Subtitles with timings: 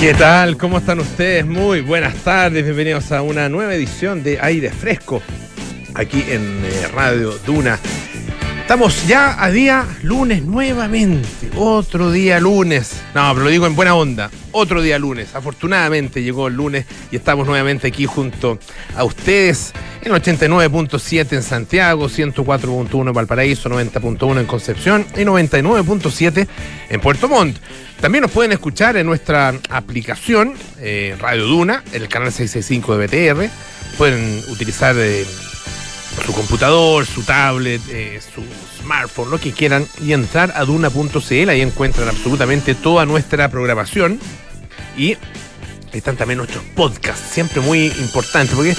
[0.00, 0.56] ¿Qué tal?
[0.56, 1.44] ¿Cómo están ustedes?
[1.44, 5.20] Muy buenas tardes, bienvenidos a una nueva edición de Aire Fresco
[5.92, 7.78] aquí en eh, Radio Duna.
[8.70, 13.02] Estamos ya a día lunes nuevamente, otro día lunes.
[13.16, 15.34] No, pero lo digo en buena onda, otro día lunes.
[15.34, 18.60] Afortunadamente llegó el lunes y estamos nuevamente aquí junto
[18.94, 19.72] a ustedes
[20.02, 26.46] en 89.7 en Santiago, 104.1 en Valparaíso, 90.1 en Concepción y 99.7
[26.90, 27.56] en Puerto Montt.
[28.00, 33.50] También nos pueden escuchar en nuestra aplicación eh, Radio Duna, el canal 665 de BTR.
[33.98, 35.26] Pueden utilizar eh,
[36.24, 38.42] su computador, su tablet, eh, su
[38.80, 41.48] smartphone, lo que quieran, y entrar a duna.cl.
[41.48, 44.18] Ahí encuentran absolutamente toda nuestra programación.
[44.96, 45.16] Y
[45.92, 48.76] están también nuestros podcasts, siempre muy importantes, porque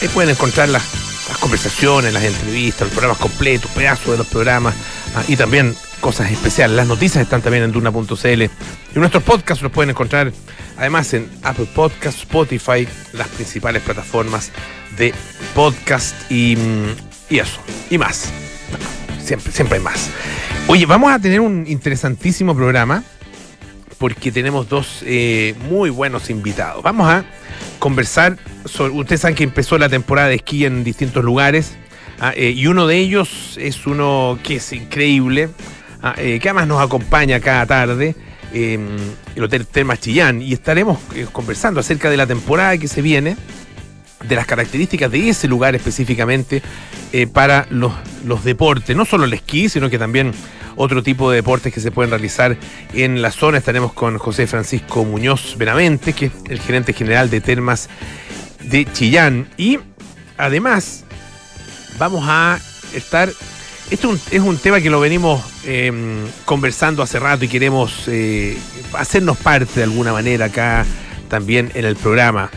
[0.00, 0.82] ahí pueden encontrar las,
[1.28, 4.74] las conversaciones, las entrevistas, los programas completos, pedazos de los programas,
[5.16, 6.76] ah, y también cosas especiales.
[6.76, 8.42] Las noticias están también en duna.cl.
[8.42, 10.32] Y nuestros podcasts los pueden encontrar
[10.76, 14.50] además en Apple Podcasts, Spotify, las principales plataformas
[14.96, 15.14] de
[15.54, 16.56] podcast y,
[17.30, 18.32] y eso, y más.
[19.22, 20.10] Siempre, siempre hay más.
[20.66, 23.04] Oye, vamos a tener un interesantísimo programa
[23.98, 26.82] porque tenemos dos eh, muy buenos invitados.
[26.82, 27.24] Vamos a
[27.78, 31.76] conversar sobre, ustedes saben que empezó la temporada de esquí en distintos lugares
[32.20, 35.48] ah, eh, y uno de ellos es uno que es increíble,
[36.02, 38.14] ah, eh, que además nos acompaña cada tarde.
[38.52, 40.98] el Hotel Termas Chillán y estaremos
[41.32, 43.36] conversando acerca de la temporada que se viene,
[44.28, 46.62] de las características de ese lugar específicamente
[47.12, 47.92] eh, para los,
[48.24, 50.32] los deportes, no solo el esquí, sino que también
[50.76, 52.56] otro tipo de deportes que se pueden realizar
[52.92, 53.58] en la zona.
[53.58, 57.88] Estaremos con José Francisco Muñoz Benavente, que es el gerente general de Termas
[58.62, 59.48] de Chillán.
[59.56, 59.78] Y
[60.36, 61.04] además
[61.98, 62.58] vamos a
[62.94, 63.30] estar...
[63.90, 65.92] Esto es un, tema que lo venimos eh,
[66.46, 68.56] conversando hace rato y queremos eh,
[68.94, 70.86] hacernos parte de alguna manera acá
[71.28, 72.50] también en el programa.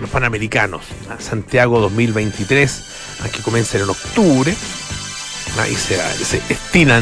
[0.00, 0.82] Los Panamericanos.
[1.18, 2.82] Santiago 2023,
[3.22, 4.54] ah, que comienzan en octubre
[5.58, 6.40] ah, y se, se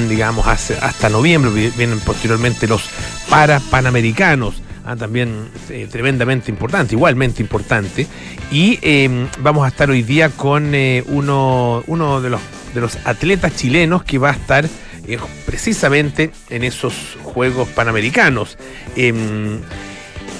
[0.08, 1.50] digamos, hasta noviembre.
[1.50, 2.82] vi- Vienen posteriormente los
[3.28, 4.62] para Panamericanos.
[4.84, 8.06] ah, también eh, tremendamente importante, igualmente importante.
[8.50, 12.40] Y eh, vamos a estar hoy día con eh, uno, uno de, los,
[12.74, 14.64] de los atletas chilenos que va a estar
[15.06, 18.56] eh, precisamente en esos Juegos Panamericanos.
[18.96, 19.60] Em,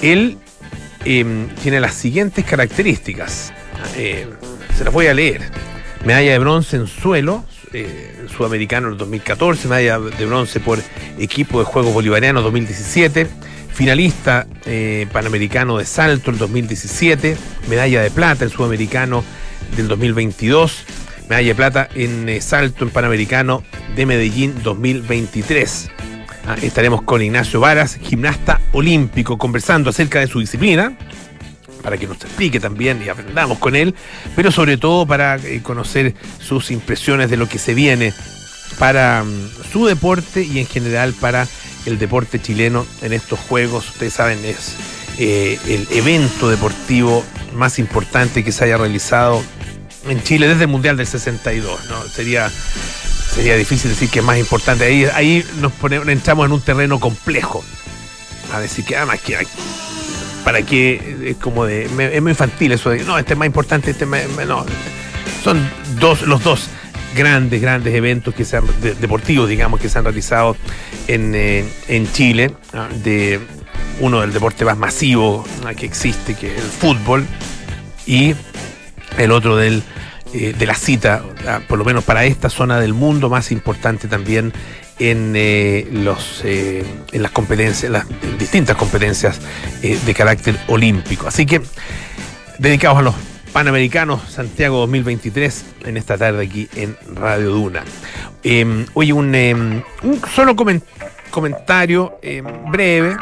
[0.01, 0.37] él
[1.05, 3.53] em, tiene las siguientes características.
[3.95, 4.27] Eh,
[4.77, 5.41] se las voy a leer.
[6.05, 7.43] Medalla de bronce en suelo,
[7.73, 10.79] eh, sudamericano en el 2014, medalla de bronce por
[11.17, 13.27] equipo de Juegos Bolivarianos 2017,
[13.73, 17.37] finalista eh, panamericano de salto el 2017,
[17.67, 19.23] medalla de plata en sudamericano
[19.75, 20.85] del 2022,
[21.29, 23.63] medalla de plata en salto en panamericano
[23.95, 25.89] de Medellín 2023.
[26.49, 30.97] Ah, estaremos con Ignacio Varas, gimnasta olímpico, conversando acerca de su disciplina,
[31.83, 33.93] para que nos explique también y aprendamos con él,
[34.35, 38.15] pero sobre todo para eh, conocer sus impresiones de lo que se viene
[38.79, 41.47] para mm, su deporte y en general para
[41.85, 43.87] el deporte chileno en estos Juegos.
[43.87, 44.75] Ustedes saben, es
[45.19, 47.23] eh, el evento deportivo
[47.53, 49.43] más importante que se haya realizado
[50.07, 51.89] en Chile desde el Mundial del 62.
[51.89, 52.01] ¿no?
[52.07, 52.49] Sería
[53.33, 54.85] sería difícil decir que es más importante.
[54.85, 57.63] Ahí, ahí nos ponemos, entramos en un terreno complejo.
[58.53, 59.37] A decir que además que
[60.43, 63.91] para que es como de es muy infantil eso de no este es más importante
[63.91, 64.23] este es más-
[65.43, 65.69] son
[65.99, 66.67] dos los dos
[67.15, 68.59] grandes grandes eventos que se
[69.01, 70.55] deportivos digamos que se han realizado
[71.07, 73.39] en, eh, en Chile ah, de
[73.99, 77.27] uno del deporte más masivo ah, que existe que es el fútbol
[78.07, 78.33] y
[79.17, 79.83] el otro del
[80.33, 84.07] eh, de la cita, ah, por lo menos para esta zona del mundo, más importante
[84.07, 84.53] también
[84.99, 88.05] en eh, los eh, en las competencias, las
[88.37, 89.39] distintas competencias
[89.81, 91.27] de carácter olímpico.
[91.27, 91.61] Así que
[92.57, 93.15] dedicados a los
[93.53, 97.83] Panamericanos Santiago 2023 en esta tarde aquí en Radio Duna.
[98.43, 100.83] Eh, oye, un, eh, un solo comen-
[101.31, 103.17] comentario eh, breve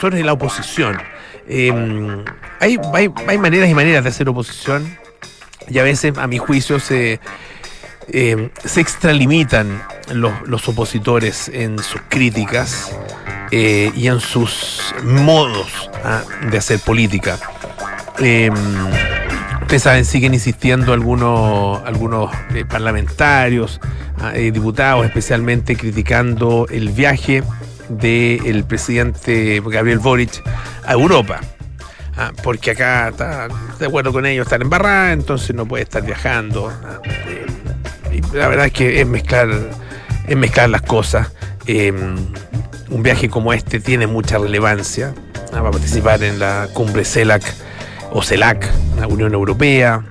[0.00, 0.98] sobre la oposición.
[1.46, 4.96] Hay, hay, hay maneras y maneras de hacer oposición
[5.68, 7.20] y a veces, a mi juicio, se,
[8.08, 9.82] eh, se extralimitan
[10.12, 12.90] los, los opositores en sus críticas
[13.50, 17.38] eh, y en sus modos ah, de hacer política.
[18.18, 18.50] Eh,
[19.62, 23.80] ustedes saben, siguen insistiendo algunos, algunos eh, parlamentarios,
[24.18, 27.44] ah, diputados, especialmente criticando el viaje
[27.88, 30.42] del presidente Gabriel Boric
[30.84, 31.40] a Europa.
[32.16, 36.72] Ah, porque acá está de acuerdo con ellos, están embarradas, entonces no puede estar viajando.
[37.04, 37.46] eh,
[38.32, 39.48] la verdad es que es mezclar,
[40.26, 41.32] es mezclar las cosas.
[41.66, 41.92] Eh,
[42.90, 45.14] un viaje como este tiene mucha relevancia.
[45.52, 47.42] Va a participar en la cumbre CELAC
[48.12, 48.68] o CELAC,
[48.98, 50.04] la Unión Europea.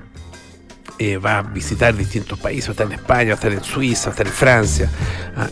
[0.98, 3.64] Eh, va a visitar distintos países, va a estar en España, va a estar en
[3.64, 4.90] Suiza, va a estar en Francia.
[5.36, 5.48] Ah,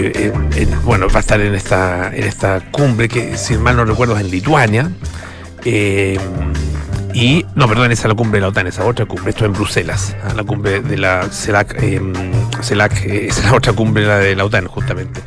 [0.00, 3.84] eh, y bueno, va a estar en esta, en esta cumbre que, si mal no
[3.84, 4.90] recuerdo, es en Lituania.
[7.14, 9.50] Y, no, perdón, esa es la cumbre de la OTAN, esa otra cumbre, esto es
[9.50, 10.34] en Bruselas, ¿ah?
[10.34, 12.00] la cumbre de la CELAC, eh,
[12.60, 15.20] CELAC eh, es la otra cumbre de la OTAN, justamente,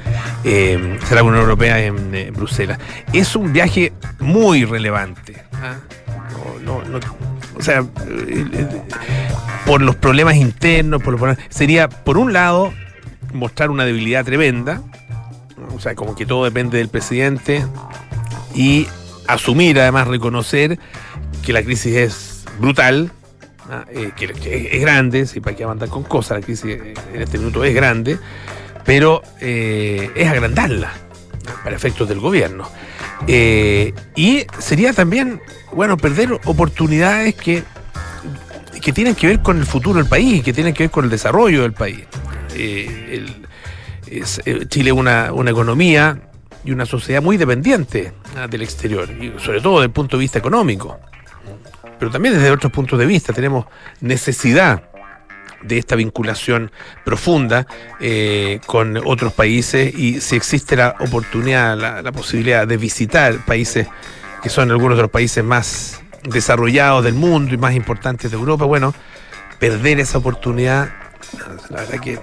[0.44, 2.78] eh, será Unión Europea en eh, Bruselas.
[3.14, 5.42] Es un viaje muy relevante.
[5.54, 5.78] ¿ah?
[7.58, 7.86] O sea,
[9.66, 12.74] por los problemas internos, por sería, por un lado,
[13.34, 14.82] mostrar una debilidad tremenda,
[15.76, 17.66] o sea, como que todo depende del presidente,
[18.56, 18.88] y
[19.28, 20.80] asumir, además, reconocer
[21.46, 23.12] que la crisis es brutal,
[23.90, 26.78] eh, que, es grande, si para qué andar con cosas, la crisis
[27.14, 28.18] en este minuto es grande,
[28.86, 30.94] pero eh, es agrandarla
[31.64, 32.70] para efectos del gobierno.
[33.28, 35.42] Eh, y sería también,
[35.74, 37.64] bueno, perder oportunidades que,
[38.82, 41.12] que tienen que ver con el futuro del país, que tienen que ver con el
[41.12, 42.06] desarrollo del país.
[42.48, 46.22] Chile es una, economía
[46.64, 48.48] y una sociedad muy dependiente ¿ah?
[48.48, 49.08] del exterior,
[49.40, 51.00] sobre todo desde el punto de vista económico
[52.00, 53.34] pero también desde otros puntos de vista.
[53.34, 53.66] Tenemos
[54.02, 54.84] necesidad
[55.62, 56.72] de esta vinculación
[57.04, 57.66] profunda
[58.00, 63.88] eh, con otros países y si existe la oportunidad, la, posibilidad de visitar países
[64.44, 68.66] que son algunos de los países más desarrollados del mundo y más importantes de Europa,
[68.66, 68.94] bueno,
[69.60, 70.90] perder esa oportunidad,
[71.70, 72.20] la verdad que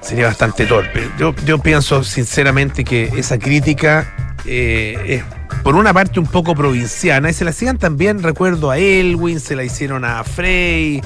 [0.00, 1.08] sería bastante torpe.
[1.18, 4.12] Yo, yo pienso sinceramente que esa crítica
[4.44, 5.24] eh, es
[5.62, 9.54] por una parte un poco provinciana, y se la hacían también, recuerdo, a Elwin, se
[9.54, 11.00] la hicieron a Frey.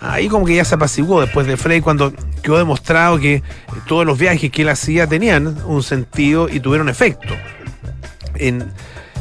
[0.00, 2.12] Ahí como que ya se apaciguó después de Frey cuando
[2.42, 3.42] quedó demostrado que
[3.86, 7.34] todos los viajes que él hacía tenían un sentido y tuvieron efecto
[8.34, 8.72] en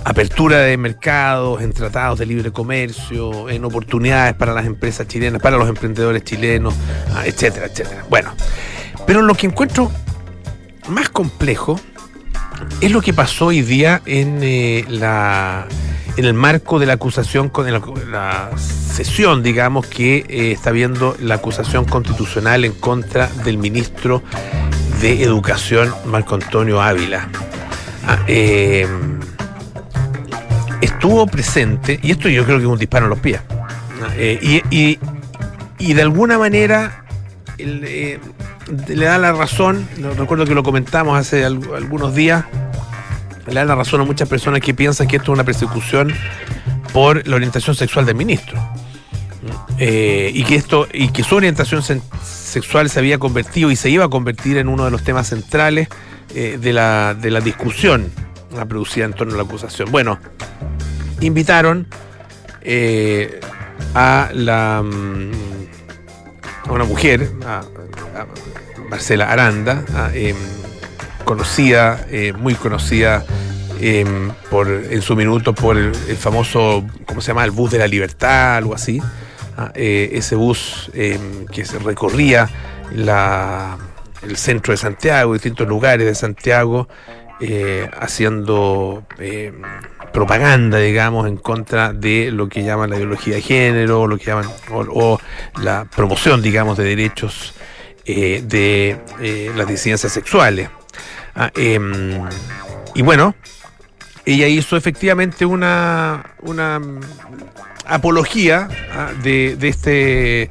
[0.03, 5.57] apertura de mercados, en tratados de libre comercio, en oportunidades para las empresas chilenas, para
[5.57, 6.73] los emprendedores chilenos,
[7.13, 8.05] ah, etcétera, etcétera.
[8.09, 8.33] Bueno,
[9.05, 9.91] pero lo que encuentro
[10.89, 11.79] más complejo
[12.79, 15.67] es lo que pasó hoy día en, eh, la,
[16.17, 17.71] en el marco de la acusación, con
[18.11, 24.21] la, sesión, digamos, que eh, está viendo la acusación constitucional en contra del ministro
[24.99, 27.29] de Educación, Marco Antonio Ávila.
[28.05, 28.87] Ah, eh,
[31.01, 33.41] estuvo presente, y esto yo creo que es un disparo en los pies,
[34.03, 34.99] ah, y,
[35.79, 37.05] y, de alguna manera
[37.57, 38.19] le
[39.05, 42.45] da la razón, recuerdo que lo comentamos hace algunos días,
[43.47, 46.13] le da la razón a muchas personas que piensan que esto es una persecución
[46.93, 48.59] por la orientación sexual del ministro.
[49.79, 51.81] Eh, y que esto, y que su orientación
[52.23, 55.87] sexual se había convertido y se iba a convertir en uno de los temas centrales
[56.35, 58.11] eh, de, la, de la discusión
[58.67, 59.91] producida en torno a la acusación.
[59.91, 60.19] Bueno,
[61.21, 61.87] invitaron
[62.61, 63.39] eh,
[63.95, 65.31] a la mm,
[66.67, 67.61] a una mujer, a,
[68.89, 70.35] Marcela Aranda, em,
[71.23, 73.23] conocida, eh, muy conocida
[73.79, 77.45] em, por, en su minuto por el, famoso, ¿cómo se llama?
[77.45, 79.01] El bus de la libertad, algo así.
[79.57, 82.49] Ah, eh, ese bus em, que se recorría
[82.91, 86.89] el centro de Santiago, distintos lugares de Santiago,
[87.97, 89.03] haciendo
[90.13, 94.45] propaganda, digamos, en contra de lo que llaman la ideología de género, lo que llaman,
[94.69, 95.19] o
[95.61, 97.53] la promoción, digamos, de derechos
[98.05, 100.69] eh, de eh, las disidencias sexuales.
[101.35, 102.27] Ah, em,
[102.95, 103.35] y bueno,
[104.25, 106.81] ella hizo efectivamente una, una
[107.85, 110.49] apología ah, de, de, este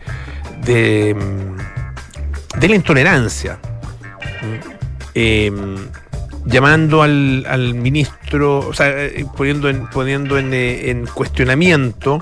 [0.65, 1.17] de,
[2.57, 3.59] de la intolerancia.
[6.47, 12.19] Llamando al, al, ministro, o sea, eh, poniendo en, poniendo en, en cuestionamiento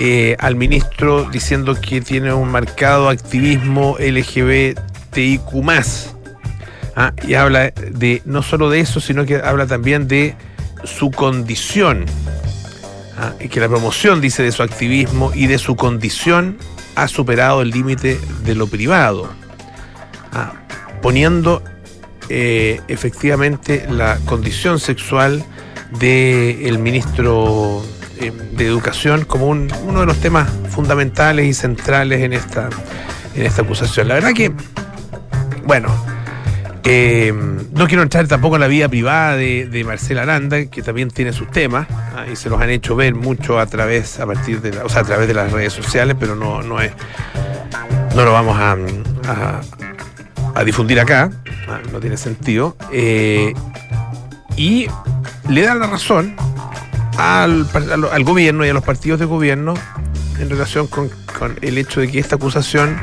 [0.00, 5.42] eh, al ministro diciendo que tiene un marcado activismo LGBTIQ.
[6.94, 7.12] ¿ah?
[7.26, 10.36] Y habla de no solo de eso, sino que habla también de
[10.84, 12.04] su condición.
[13.18, 13.32] ¿ah?
[13.40, 16.58] Y que la promoción, dice, de su activismo y de su condición
[16.94, 19.28] ha superado el límite de lo privado.
[20.32, 20.52] ¿ah?
[21.02, 21.60] Poniendo
[22.28, 25.44] eh, efectivamente la condición sexual
[25.98, 27.82] del ministro
[28.20, 32.68] eh, de educación como uno de los temas fundamentales y centrales en esta,
[33.34, 34.08] en esta acusación.
[34.08, 34.52] La verdad que,
[35.64, 35.88] bueno,
[36.84, 37.32] eh,
[37.72, 41.50] no quiero entrar tampoco en la vida privada de, Marcela Aranda, que también tiene sus
[41.50, 44.88] temas, ah, y se los han hecho ver mucho a través, a partir de o
[44.88, 46.92] sea, a través de las redes sociales, pero no, no es,
[48.14, 48.76] no lo vamos a
[50.64, 51.30] difundir acá,
[51.68, 53.54] ah, no tiene sentido, eh,
[54.56, 54.86] y
[55.48, 56.34] le da la razón
[57.16, 57.66] al,
[58.24, 59.74] gobierno y a los partidos de gobierno
[60.38, 61.10] en relación con,
[61.62, 62.96] el hecho de que esta acusación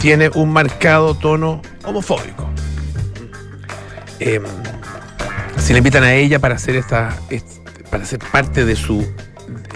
[0.00, 2.48] tiene un marcado tono homofóbico.
[4.20, 4.42] Em,
[5.58, 7.16] si le invitan a ella para hacer esta,
[7.90, 9.06] para ser parte de su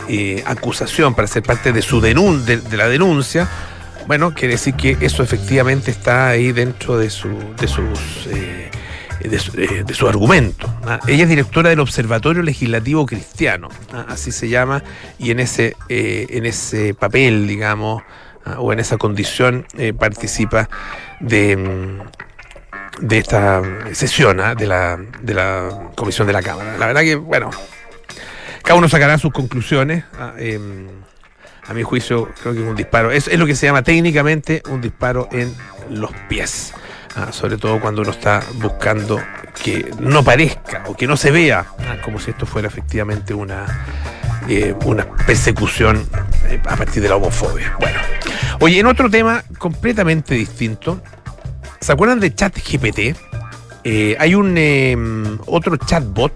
[0.08, 3.48] eh, acusación, para ser parte de su denun de, la denuncia,
[4.06, 7.28] bueno, quiere decir que eso efectivamente está ahí dentro de, su,
[7.58, 8.70] de sus eh,
[9.28, 10.68] de, su, argumento.
[10.84, 10.98] ¿ah?
[11.06, 14.06] Ella es directora del Observatorio Legislativo Cristiano, ¿ah?
[14.08, 14.82] así se llama,
[15.18, 18.02] y en ese, eh, en ese papel, digamos,
[18.44, 18.56] ¿ah?
[18.58, 19.66] o en esa condición
[19.98, 20.68] participa
[21.20, 26.76] de, mm, de esta sesión de, la, de la Comisión de la Cámara.
[26.78, 27.50] La verdad que, bueno,
[28.62, 30.04] cada uno sacará sus conclusiones.
[31.68, 33.10] A mi juicio, creo que un disparo.
[33.10, 35.54] Es, es lo que se llama técnicamente un disparo en
[35.90, 36.72] los pies.
[37.14, 39.20] Ah, sobre todo cuando uno está buscando
[39.62, 43.66] que no parezca o que no se vea ah, como si esto fuera efectivamente una,
[44.48, 46.06] eh, una persecución
[46.48, 47.76] eh, a partir de la homofobia.
[47.78, 47.98] Bueno,
[48.60, 51.02] oye, en otro tema completamente distinto,
[51.80, 53.14] ¿se acuerdan de ChatGPT?
[53.84, 56.32] Eh, hay un em, otro chatbot,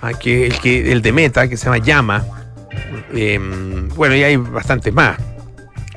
[0.00, 2.24] ah, que, el, que, el de Meta, que se llama Llama.
[3.12, 5.18] Em, bueno, y hay bastantes más.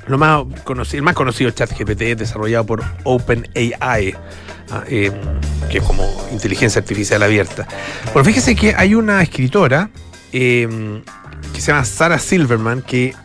[0.08, 4.16] Lo más conocido, el más conocido ChatGPT es desarrollado por OpenAI,
[4.88, 5.12] eh,
[5.70, 7.68] que es como inteligencia artificial abierta.
[8.14, 9.90] Bueno, fíjese que hay una escritora
[10.32, 11.02] eh,
[11.54, 13.16] que se llama Sarah Silverman que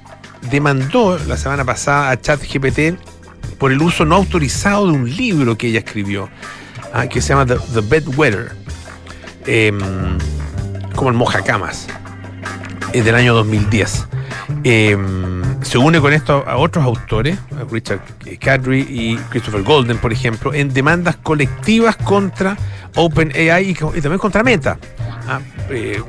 [0.50, 2.98] demandó la semana pasada a ChatGPT
[3.58, 6.30] por el uso no autorizado de un libro que ella escribió,
[6.94, 8.52] ah, que se llama The, The Bedwetter,
[10.94, 11.88] como el mojacamas,
[12.92, 14.06] es del año 2010
[15.62, 17.38] se une con esto a otros autores,
[17.70, 18.00] Richard
[18.40, 22.56] Cadry y Christopher Golden, por ejemplo, en demandas colectivas contra
[22.96, 24.78] OpenAI y, también contra Meta,
[25.28, 26.02] ah, eh,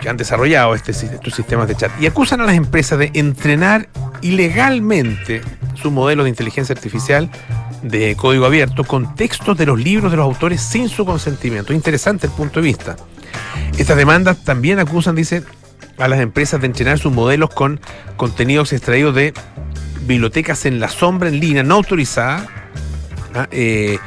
[0.00, 1.90] que han desarrollado este, estos sistemas de chat.
[2.00, 3.88] Y acusan a las empresas de entrenar
[4.20, 5.42] ilegalmente
[5.74, 7.30] su modelo de inteligencia artificial
[7.82, 11.72] de código abierto con textos de los libros de los autores sin su consentimiento.
[11.72, 12.96] Interesante el punto de vista.
[13.76, 15.44] Estas demandas también acusan, dice,
[15.98, 17.80] a las empresas de entrenar sus modelos con
[18.16, 19.34] contenidos extraídos de
[20.06, 22.46] bibliotecas en la sombra en línea no autorizadas,
[23.34, 23.48] ¿ah?
[23.50, 23.98] eh,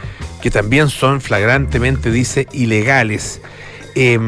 [0.42, 3.42] que también son flagrantemente, dice, ilegales.
[3.96, 4.20] Eh,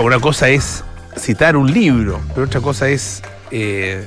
[0.00, 0.84] una cosa es
[1.18, 4.06] citar un libro, pero otra cosa es eh,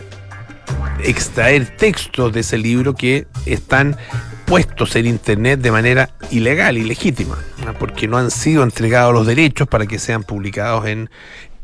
[1.03, 3.97] extraer textos de ese libro que están
[4.45, 7.37] puestos en Internet de manera ilegal, ilegítima,
[7.79, 11.09] porque no han sido entregados los derechos para que sean publicados en,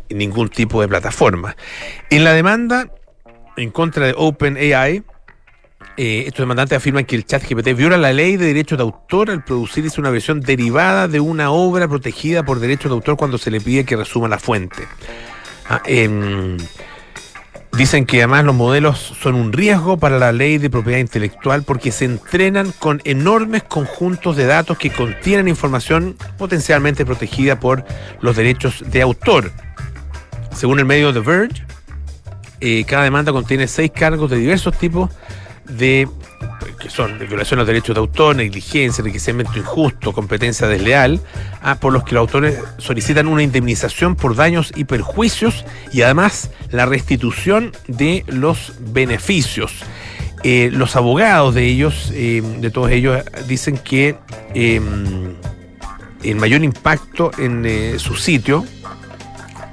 [0.09, 1.55] ningún tipo de plataforma.
[2.09, 2.91] En la demanda
[3.57, 5.03] en contra de OpenAI,
[5.97, 9.29] eh, estos demandantes afirman que el chat GPT viola la ley de derechos de autor
[9.29, 13.51] al producirse una versión derivada de una obra protegida por derechos de autor cuando se
[13.51, 14.83] le pide que resuma la fuente.
[15.67, 16.57] Ah, em,
[17.77, 21.91] Dicen que además los modelos son un riesgo para la ley de propiedad intelectual porque
[21.91, 27.85] se entrenan con enormes conjuntos de datos que contienen información potencialmente protegida por
[28.21, 29.51] los derechos de autor.
[30.53, 31.63] Según el medio The Verge,
[32.61, 35.09] eh, cada demanda contiene seis cargos de diversos tipos
[35.65, 36.07] de
[36.79, 41.19] que son violación a los derechos de autor, negligencia, enriquecimiento injusto, competencia desleal,
[41.61, 46.51] ah, por los que los autores solicitan una indemnización por daños y perjuicios y además
[46.71, 49.73] la restitución de los beneficios.
[50.43, 54.15] Eh, los abogados de ellos, eh, de todos ellos, dicen que
[54.53, 55.35] em,
[56.23, 58.65] el mayor impacto en su sitio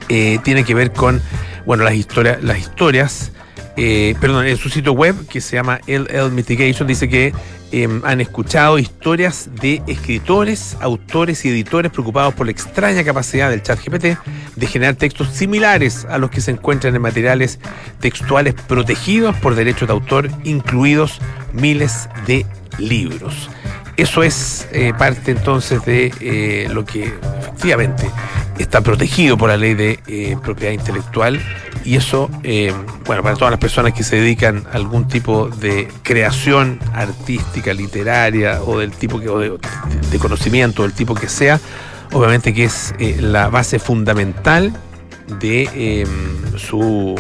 [0.09, 1.21] tiene que ver con
[1.65, 3.33] bueno, las, historias las historias
[3.79, 7.35] eh, perdón, en su sitio web que se llama LL Mitigation dice que
[7.73, 13.63] em, han escuchado historias de escritores, autores y editores preocupados por la extraña capacidad del
[13.63, 14.19] chat GPT
[14.57, 17.59] de generar textos similares a los que se encuentran en materiales
[18.01, 21.21] textuales protegidos por derechos de autor, incluidos
[21.53, 22.47] miles de
[22.79, 23.51] libros.
[23.97, 28.11] Eso es eh, parte entonces de eh, lo que efectivamente
[28.59, 31.41] está protegido por la ley de propiedad intelectual
[31.87, 32.73] y eso, eh,
[33.07, 38.61] bueno, para todas las personas que se dedican a algún tipo de creación artística, literaria
[38.63, 41.61] o del tipo que, o de, conocimiento, del tipo que sea,
[42.13, 44.73] obviamente que es eh, la base fundamental
[45.39, 46.05] de
[46.57, 47.15] su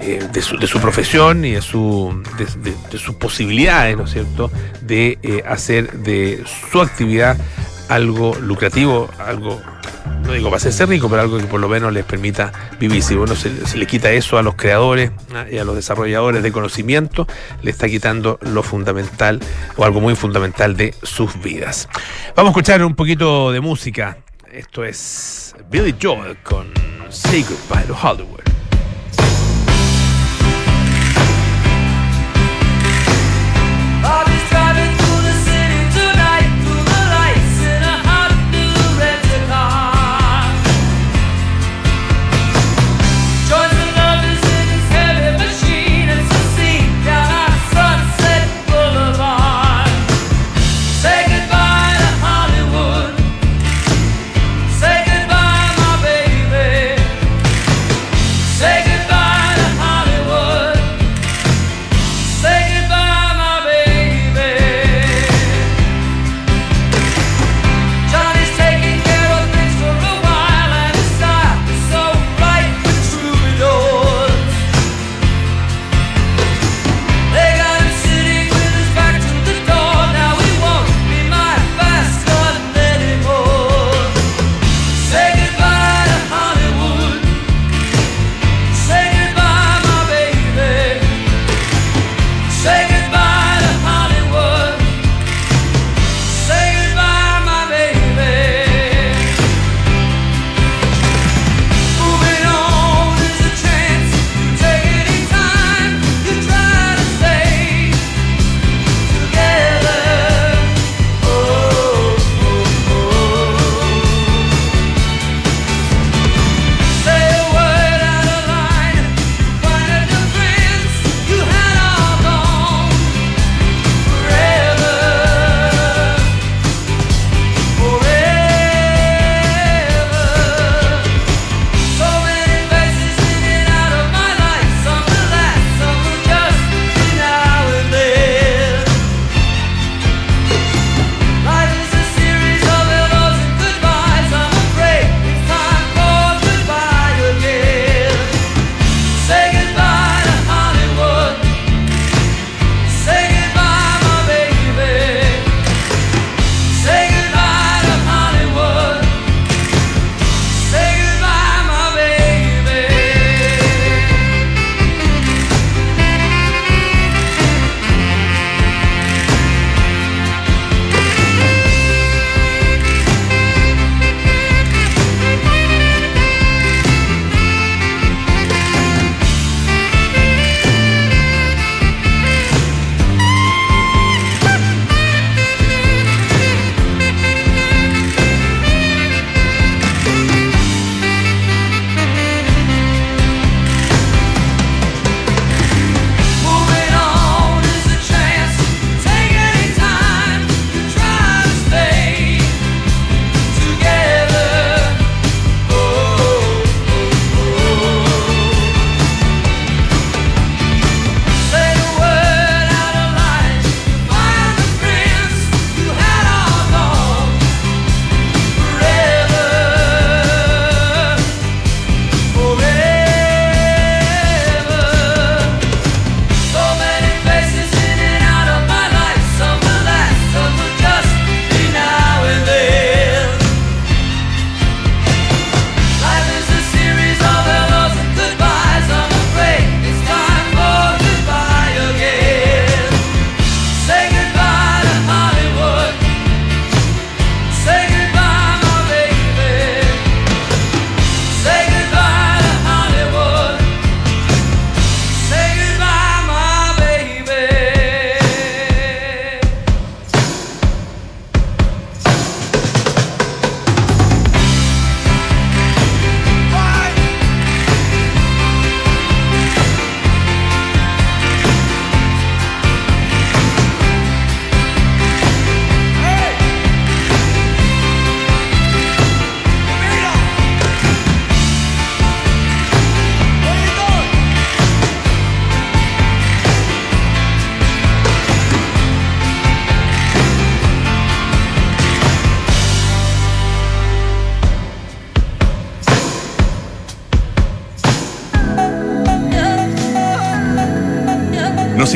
[0.00, 4.50] eh, de, su, profesión y de, su, de, sus posibilidades, ¿no es cierto?,
[4.82, 7.36] de hacer de su actividad
[7.88, 9.60] algo lucrativo, algo
[10.24, 13.02] no digo para hacerse rico, pero algo que por lo menos les permita vivir.
[13.02, 15.10] Si uno se, le quita eso a los creadores
[15.50, 17.26] y a los desarrolladores de conocimiento,
[17.62, 19.40] le está quitando lo fundamental
[19.76, 21.88] o algo muy fundamental de sus vidas.
[22.34, 24.18] Vamos a escuchar un poquito de música.
[24.50, 26.72] Esto es Billy Joel con
[27.10, 28.43] Say Goodbye to Hollywood.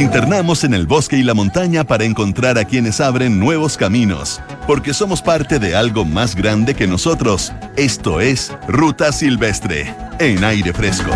[0.08, 4.94] Internamos en el bosque y la montaña para encontrar a quienes abren nuevos caminos, porque
[4.94, 7.52] somos parte de algo más grande que nosotros.
[7.76, 11.10] Esto es Ruta Silvestre, en aire fresco.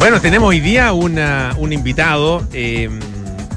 [0.00, 2.90] Bueno, tenemos hoy día un invitado eh,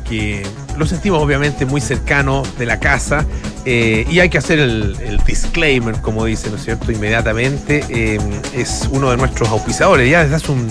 [0.07, 0.43] que
[0.77, 3.25] lo sentimos obviamente muy cercano de la casa
[3.65, 6.91] eh, y hay que hacer el, disclaimer, como dice, ¿no es cierto?
[6.91, 8.19] Inmediatamente eh,
[8.53, 10.67] es uno de nuestros auspiciadores ya desde hace un,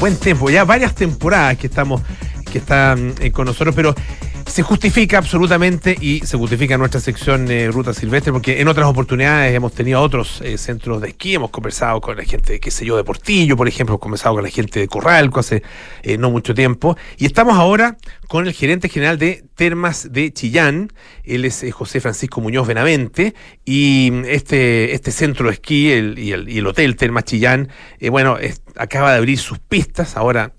[0.00, 2.02] buen tiempo, ya varias temporadas que estamos
[2.50, 3.94] que están con nosotros, pero
[4.48, 9.54] se justifica absolutamente y se justifica nuestra sección eh, Ruta Silvestre, porque en otras oportunidades
[9.54, 12.96] hemos tenido otros eh, centros de esquí, hemos conversado con la gente, qué sé yo,
[12.96, 15.62] de Portillo, por ejemplo, hemos conversado con la gente de Corralco hace
[16.02, 20.92] eh, no mucho tiempo, y estamos ahora con el gerente general de Termas de Chillán,
[21.24, 26.94] él es José Francisco Muñoz Benavente, y este, este centro de esquí y, el, hotel
[26.94, 27.68] Termas Chillán,
[28.08, 28.38] bueno,
[28.76, 30.52] acaba de abrir sus pistas, ahora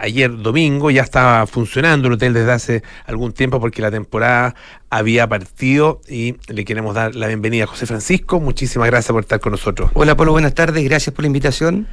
[0.00, 4.54] ayer domingo ya estaba funcionando el hotel desde hace algún tiempo porque la temporada
[4.90, 8.40] había partido y le queremos dar la bienvenida a José Francisco.
[8.40, 9.90] Muchísimas gracias por estar con nosotros.
[9.92, 11.88] Hola Pablo, buenas tardes, gracias por la invitación.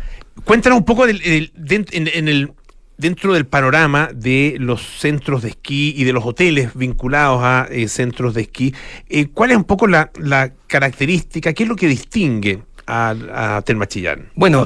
[0.46, 2.54] Cuéntanos un poco del, en, el
[3.04, 7.90] dentro del panorama de los centros de esquí y de los hoteles vinculados a eh,
[7.90, 8.74] centros de esquí,
[9.10, 13.62] eh, ¿cuál es un poco la, la, característica, qué es lo que distingue a, a
[13.62, 14.30] Termachillán.
[14.36, 14.66] Bueno,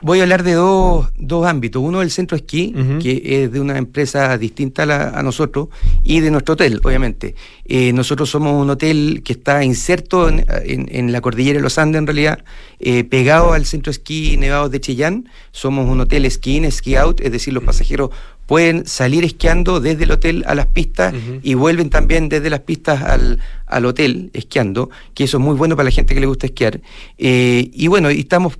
[0.00, 1.82] voy a hablar de dos, dos ámbitos.
[1.82, 5.68] Uno el centro esquí, que es de una empresa distinta a, nosotros,
[6.04, 7.34] y de nuestro hotel, obviamente.
[7.64, 12.06] Eh, nosotros somos un hotel que está inserto en, la cordillera de los Andes, en
[12.06, 12.44] realidad,
[12.80, 15.28] eh, pegado al centro esquí Nevados de Chillán.
[15.50, 18.10] Somos un hotel esquí in, ski out, es decir, los pasajeros
[18.48, 23.02] pueden salir esquiando desde el hotel a las pistas y vuelven también desde las pistas
[23.02, 26.46] al, al, hotel esquiando, que eso es muy bueno para la gente que le gusta
[26.46, 26.80] esquiar.
[27.18, 28.58] Eh, y bueno, y estamos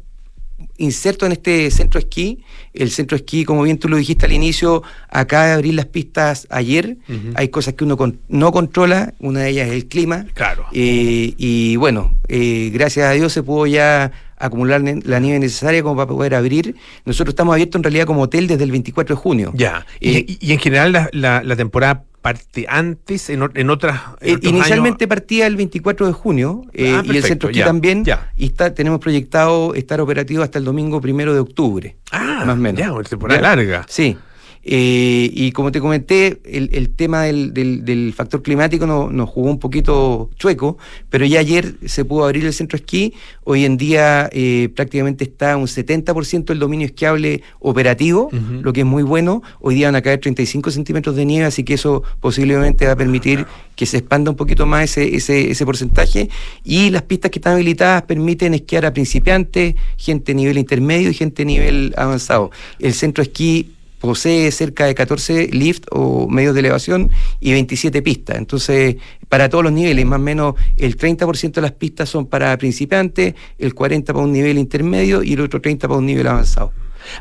[0.76, 2.44] insertos en este centro esquí.
[2.74, 6.46] El centro esquí, como bien tú lo dijiste al inicio, acaba de abrir las pistas
[6.50, 6.98] ayer.
[7.34, 7.96] Hay cosas que uno
[8.28, 10.26] no controla, una de ellas es el clima.
[10.34, 10.66] Claro.
[10.72, 15.96] Eh, y bueno, eh, gracias a Dios se pudo ya acumular la nieve necesaria como
[15.96, 16.76] para poder abrir.
[17.04, 19.52] Nosotros estamos abiertos en realidad como hotel desde el 24 de junio.
[19.54, 19.86] Ya.
[20.00, 25.56] y, eh, en general la, temporada parte antes en, en otras eh, inicialmente partía el
[25.56, 28.32] 24 de junio eh, ah, y el centro aquí también ya.
[28.36, 32.60] y está tenemos proyectado estar operativo hasta el domingo primero de octubre ah más o
[32.60, 34.16] menos ya una temporada larga sí
[34.64, 40.78] eh, y como te comenté, el, tema del, factor climático nos jugó un poquito chueco,
[41.10, 43.14] pero ya ayer se pudo abrir el centro esquí.
[43.44, 48.86] Hoy en día eh, prácticamente está un 70% del dominio esquiable operativo, lo que es
[48.86, 49.42] muy bueno.
[49.60, 52.96] Hoy día van a caer 35 centímetros de nieve, así que eso posiblemente va a
[52.96, 56.28] permitir que se expanda un poquito más ese, ese, ese porcentaje.
[56.64, 61.14] Y las pistas que están habilitadas permiten esquiar a principiantes, gente a nivel intermedio y
[61.14, 62.50] gente nivel avanzado.
[62.80, 68.38] El centro esquí posee cerca de 14 lift o medios de elevación y 27 pistas.
[68.38, 68.96] Entonces,
[69.28, 73.34] para todos los niveles, más o menos el 30% de las pistas son para principiantes,
[73.58, 76.72] el 40% para un nivel intermedio y el otro 30% para un nivel avanzado.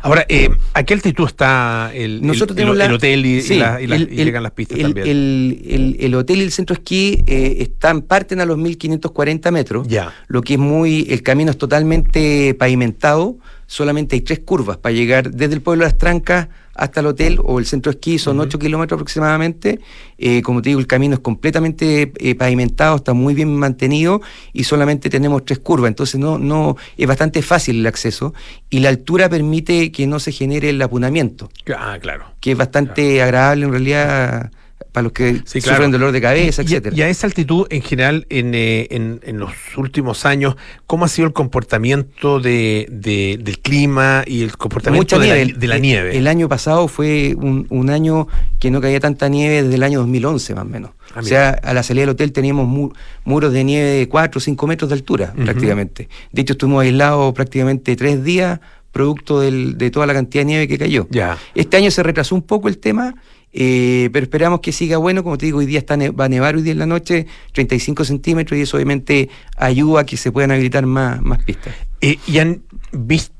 [0.01, 4.79] Ahora, eh, ¿a qué altitud está el, Nosotros el, el, hotel y, llegan las pistas
[4.79, 5.07] también?
[5.07, 10.13] El, hotel y el centro esquí eh, están, parten a los 1540 metros, ya.
[10.27, 13.37] lo que es muy, el camino es totalmente pavimentado,
[13.67, 17.39] solamente hay tres curvas para llegar desde el pueblo de las Trancas hasta el hotel
[17.43, 19.79] o el centro esquí, son 8 kilómetros aproximadamente.
[20.17, 24.21] Eh, como te digo, el camino es completamente eh, pavimentado, está muy bien mantenido
[24.53, 28.33] y solamente tenemos tres curvas, entonces no, no es bastante fácil el acceso
[28.69, 31.49] y la altura permite que no se genere el apunamiento.
[31.75, 32.25] Ah, claro.
[32.39, 34.51] Que es bastante agradable en realidad
[34.97, 36.95] para los que sufren dolor de cabeza, etcétera.
[36.95, 40.55] Y a esa altitud, en general, eh, en, en, los últimos años,
[40.87, 46.17] ¿cómo ha sido el comportamiento de, del clima y el comportamiento de, La, nieve?
[46.17, 49.99] El año pasado fue un, un, año que no caía tanta nieve desde el año
[49.99, 50.91] 2011, más o menos.
[51.13, 52.91] Ah, o sea, a la salida del hotel teníamos
[53.23, 56.09] muros de nieve de 4 o 5 metros de altura, prácticamente.
[56.31, 60.67] De hecho, estuvimos aislados prácticamente tres días producto del, de toda la cantidad de nieve
[60.67, 61.07] que cayó.
[61.09, 61.37] Ya.
[61.55, 63.15] Este año se retrasó un poco el tema
[63.53, 66.55] eh, pero esperamos que siga bueno, como te digo, hoy día está va a nevar
[66.55, 70.51] hoy día en la noche, 35 centímetros, y eso obviamente ayuda a que se puedan
[70.51, 71.73] habilitar más, más pistas.
[72.01, 73.33] Eh, ¿Y han visto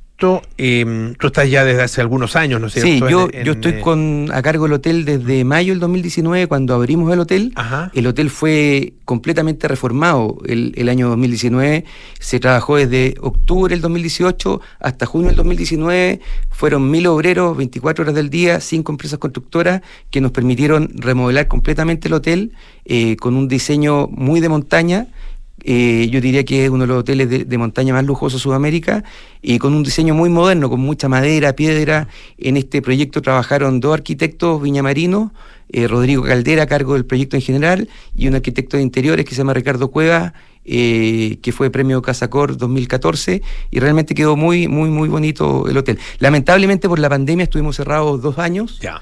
[0.57, 2.81] Em, tú estás ya desde hace algunos años, ¿no sé.
[2.81, 6.73] Sí, yo, yo estoy eh, con, a cargo del hotel desde mayo del 2019, cuando
[6.73, 7.53] abrimos el hotel.
[7.93, 11.85] El hotel fue completamente reformado el, el, año 2019.
[12.19, 16.19] Se trabajó desde octubre del 2018 hasta junio del 2019.
[16.49, 22.07] Fueron mil obreros, 24 horas del día, cinco empresas constructoras que nos permitieron remodelar completamente
[22.07, 22.53] el hotel
[22.85, 25.07] eh, con un diseño muy de montaña
[25.63, 29.03] Eh, yo diría que es uno de los hoteles de, montaña más lujosos de Sudamérica
[29.41, 32.07] y con un diseño muy moderno, con mucha madera, piedra.
[32.37, 35.31] En este proyecto trabajaron dos arquitectos viñamarinos,
[35.69, 39.31] eh, Rodrigo Caldera a cargo del proyecto en general y un arquitecto de interiores que
[39.31, 43.41] se llama Ricardo Cueva, eh, que fue premio Casacor 2014
[43.71, 45.97] y realmente quedó muy, muy, muy bonito el hotel.
[46.19, 48.79] Lamentablemente por la pandemia estuvimos cerrados dos años.
[48.79, 49.01] Ya.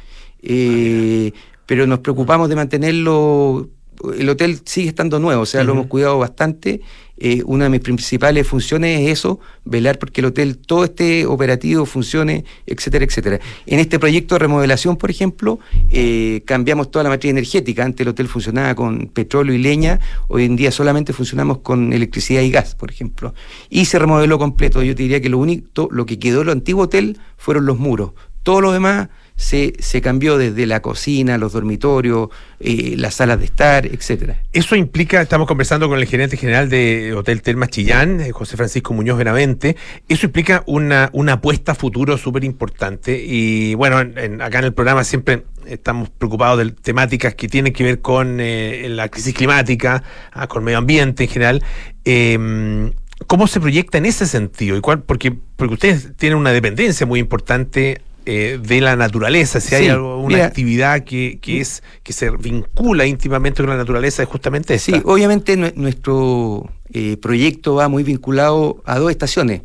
[1.65, 3.69] pero nos preocupamos de mantenerlo
[4.17, 6.81] el hotel sigue estando nuevo, o sea, lo hemos cuidado bastante.
[7.17, 11.86] Eh, una de mis principales funciones es eso, velar porque el hotel todo esté operativo,
[11.86, 13.39] funcione, etcétera, etcétera.
[13.65, 15.60] En este proyecto de remodelación, por ejemplo,
[15.91, 17.86] eh, cambiamos toda la matriz energética.
[17.86, 22.41] Antes el hotel funcionaba con petróleo y leña, hoy en día solamente funcionamos con electricidad
[22.41, 23.34] y gas, por ejemplo.
[23.69, 24.84] Y se remodeló completo.
[24.84, 28.12] Yo te diría que lo único, lo que quedó del antiguo hotel fueron los muros.
[28.43, 33.85] Todo lo demás se, cambió desde la cocina, los dormitorios, eh, las salas de estar,
[33.85, 34.41] etcétera.
[34.53, 38.93] Eso implica, estamos conversando con el gerente general de Hotel Telma Chillán, eh, José Francisco
[38.93, 39.75] Muñoz Benavente,
[40.07, 45.03] eso implica una, una apuesta a futuro súper importante y bueno, acá en el programa
[45.03, 50.47] siempre estamos preocupados de temáticas que tienen que ver con eh, la crisis climática, ah,
[50.47, 51.63] con medio ambiente en general.
[52.03, 52.93] Em,
[53.27, 54.77] ¿Cómo se proyecta en ese sentido?
[54.77, 55.01] ¿Y cuál?
[55.01, 60.45] Porque, porque ustedes tienen una dependencia muy importante eh, de la naturaleza, si hay una
[60.45, 64.91] actividad que, que, es que se vincula íntimamente con la naturaleza, es justamente esa.
[64.91, 69.61] Sí, obviamente nuestro eh, proyecto va muy vinculado a dos estaciones.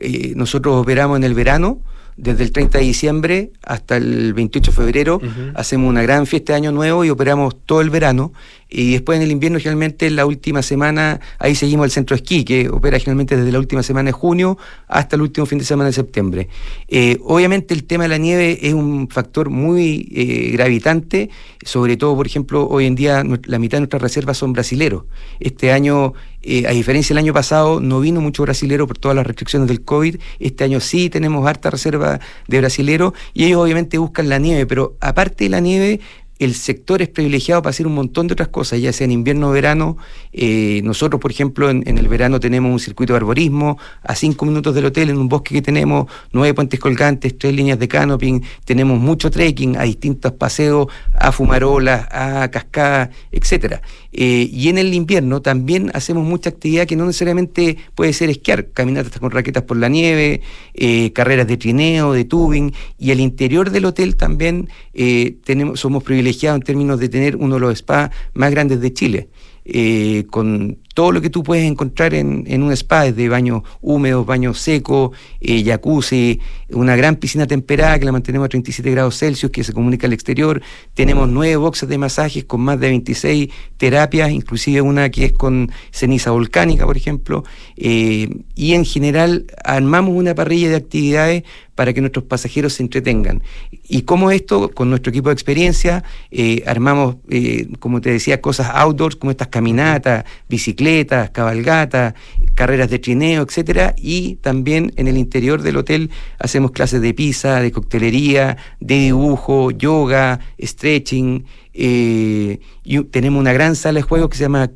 [0.00, 1.82] Eh, nosotros operamos en el verano,
[2.16, 5.20] desde el 30 de diciembre hasta el 28 de febrero,
[5.54, 8.32] hacemos una gran fiesta de Año Nuevo y operamos todo el verano.
[8.70, 12.68] Y después en el invierno, generalmente la última semana, ahí seguimos el centro esquí, que
[12.68, 15.92] opera generalmente desde la última semana de junio hasta el último fin de semana de
[15.92, 16.48] septiembre.
[16.88, 21.30] Eh, obviamente el tema de la nieve es un factor muy eh, gravitante,
[21.64, 25.04] sobre todo, por ejemplo, hoy en día la mitad de nuestras reservas son brasileros.
[25.40, 29.26] Este año, eh, a diferencia del año pasado, no vino mucho brasilero por todas las
[29.26, 30.16] restricciones del COVID.
[30.38, 34.96] Este año sí tenemos harta reserva de brasileros y ellos obviamente buscan la nieve, pero
[35.00, 36.00] aparte de la nieve,
[36.40, 39.50] el sector es privilegiado para hacer un montón de otras cosas, ya sea en invierno
[39.50, 39.98] o verano.
[40.32, 44.74] Eh, nosotros, por ejemplo, en, el verano tenemos un circuito de arborismo a cinco minutos
[44.74, 48.98] del hotel, en un bosque que tenemos nueve puentes colgantes, tres líneas de canoping, tenemos
[48.98, 53.82] mucho trekking, a distintos paseos, a fumarolas, a cascadas, etcétera.
[54.10, 58.70] Eh, y en el invierno también hacemos mucha actividad que no necesariamente puede ser esquiar,
[58.70, 60.40] caminatas con raquetas por la nieve,
[60.72, 64.70] eh, carreras de trineo, de tubing, y el interior del hotel también
[65.44, 69.28] tenemos, somos privilegiados en términos de tener uno de los spas más grandes de Chile.
[69.64, 74.26] Eh, con todo lo que tú puedes encontrar en, en un spa, desde baños húmedos,
[74.26, 79.52] baños secos, eh, jacuzzi, una gran piscina temperada que la mantenemos a 37 grados Celsius,
[79.52, 80.60] que se comunica al exterior.
[80.94, 85.70] Tenemos nueve boxes de masajes con más de 26 terapias, inclusive una que es con
[85.92, 87.44] ceniza volcánica, por ejemplo.
[87.76, 91.44] Eh, y en general armamos una parrilla de actividades
[91.76, 93.42] para que nuestros pasajeros se entretengan.
[93.88, 97.16] Y como esto, con nuestro equipo de experiencia, eh, armamos,
[97.78, 100.80] como te decía, cosas outdoors, como estas caminatas, bicicletas,
[101.32, 102.14] cabalgatas,
[102.54, 107.60] carreras de trineo, etcétera, y también en el interior del hotel hacemos clases de pizza,
[107.60, 114.36] de coctelería, de dibujo, yoga, stretching, eh, y tenemos una gran sala de juegos que
[114.36, 114.70] se llama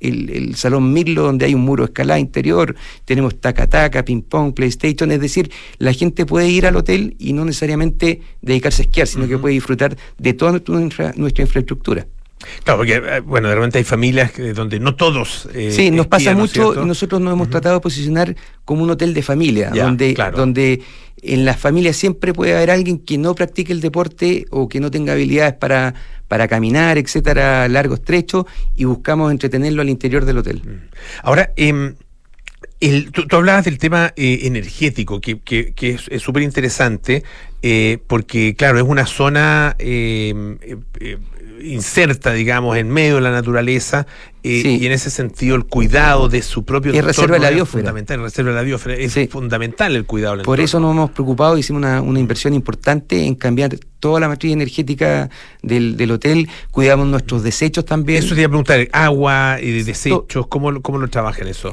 [0.00, 5.20] el, Salón Mirlo, donde hay un muro de escalada interior, tenemos taca-taca, ping-pong, PlayStation, es
[5.20, 9.38] decir, la gente puede ir al hotel y no necesariamente dedicarse a esquiar, sino que
[9.38, 12.06] puede disfrutar de toda nuestra infraestructura.
[12.64, 15.48] Claro, porque, eh, bueno, de repente hay familias donde no todos.
[15.54, 19.14] Eh, sí, nos pasa mucho y nosotros nos hemos tratado de posicionar como un hotel
[19.14, 20.82] de familia, donde, donde
[21.22, 24.90] en las familias siempre puede haber alguien que no practique el deporte o que no
[24.90, 25.94] tenga habilidades para,
[26.28, 30.62] para caminar, etcétera, largo, estrecho, y buscamos entretenerlo al interior del hotel.
[30.64, 30.88] Mm.
[31.22, 31.94] Ahora, eh,
[32.80, 37.22] el, tú, hablabas del tema eh, energético, que, que, que es súper interesante,
[37.62, 40.34] eh, porque, claro, es una zona eh,
[41.62, 44.06] inserta, digamos, en medio de la naturaleza
[44.44, 47.82] eh, y en ese sentido el cuidado de su propio es reserva de la biosfera.
[47.82, 50.36] fundamental, reserva de la biosfera es fundamental el cuidado.
[50.36, 54.26] Del Por eso nos hemos preocupado, hicimos una, una, inversión importante en cambiar toda la
[54.26, 55.30] matriz energética
[55.62, 58.18] del, del, hotel, cuidamos nuestros desechos también.
[58.18, 61.72] Eso te iba a preguntar, agua y desechos, ¿cómo, cómo lo trabajan eso?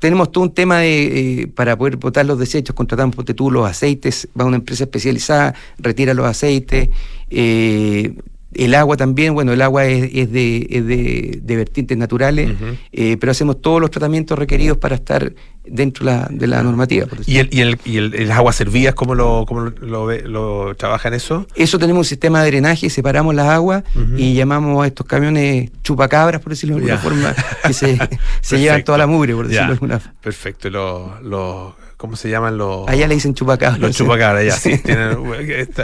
[0.00, 4.28] Tenemos todo un tema de, eh, para poder botar los desechos, contratamos tú los aceites,
[4.38, 6.88] va una empresa especializada, retira los aceites.
[7.30, 8.12] Eh,
[8.54, 12.50] El agua también, bueno, el agua es, de, de, vertientes naturales,
[12.92, 15.32] eh, pero hacemos todos los tratamientos requeridos para estar
[15.64, 17.06] dentro de la normativa.
[17.26, 21.14] ¿Y, el, y, el, y el, las aguas servidas, cómo, lo, cómo lo, lo, trabajan
[21.14, 21.46] eso?
[21.54, 23.84] Eso tenemos un sistema de drenaje, separamos las aguas
[24.16, 27.34] y llamamos a estos camiones chupacabras, por decirlo de alguna forma,
[27.66, 27.98] que se,
[28.40, 30.20] se llevan toda la mugre, por decirlo de alguna forma.
[30.20, 31.81] Perfecto, los...
[32.02, 32.88] ¿Cómo se llaman los...?
[32.88, 33.78] Allá le dicen chupacabras.
[33.78, 34.82] Los chupacabras, ya, sí.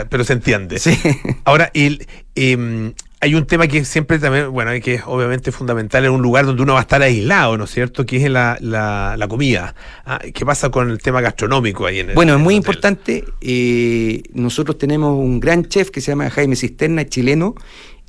[0.09, 0.77] pero se entiende.
[0.77, 0.99] Sí.
[1.45, 2.05] Ahora, el,
[2.35, 6.45] eh, hay un tema que siempre también, bueno, que es obviamente fundamental en un lugar
[6.45, 8.05] donde uno va a estar aislado, ¿no es cierto?
[8.05, 9.75] Que es la, la, comida.
[10.05, 13.23] Ah, ¿Qué pasa con el tema gastronómico ahí en el Bueno, es muy importante.
[13.39, 17.55] Eh, nosotros tenemos un gran chef que se llama Jaime Cisterna, chileno.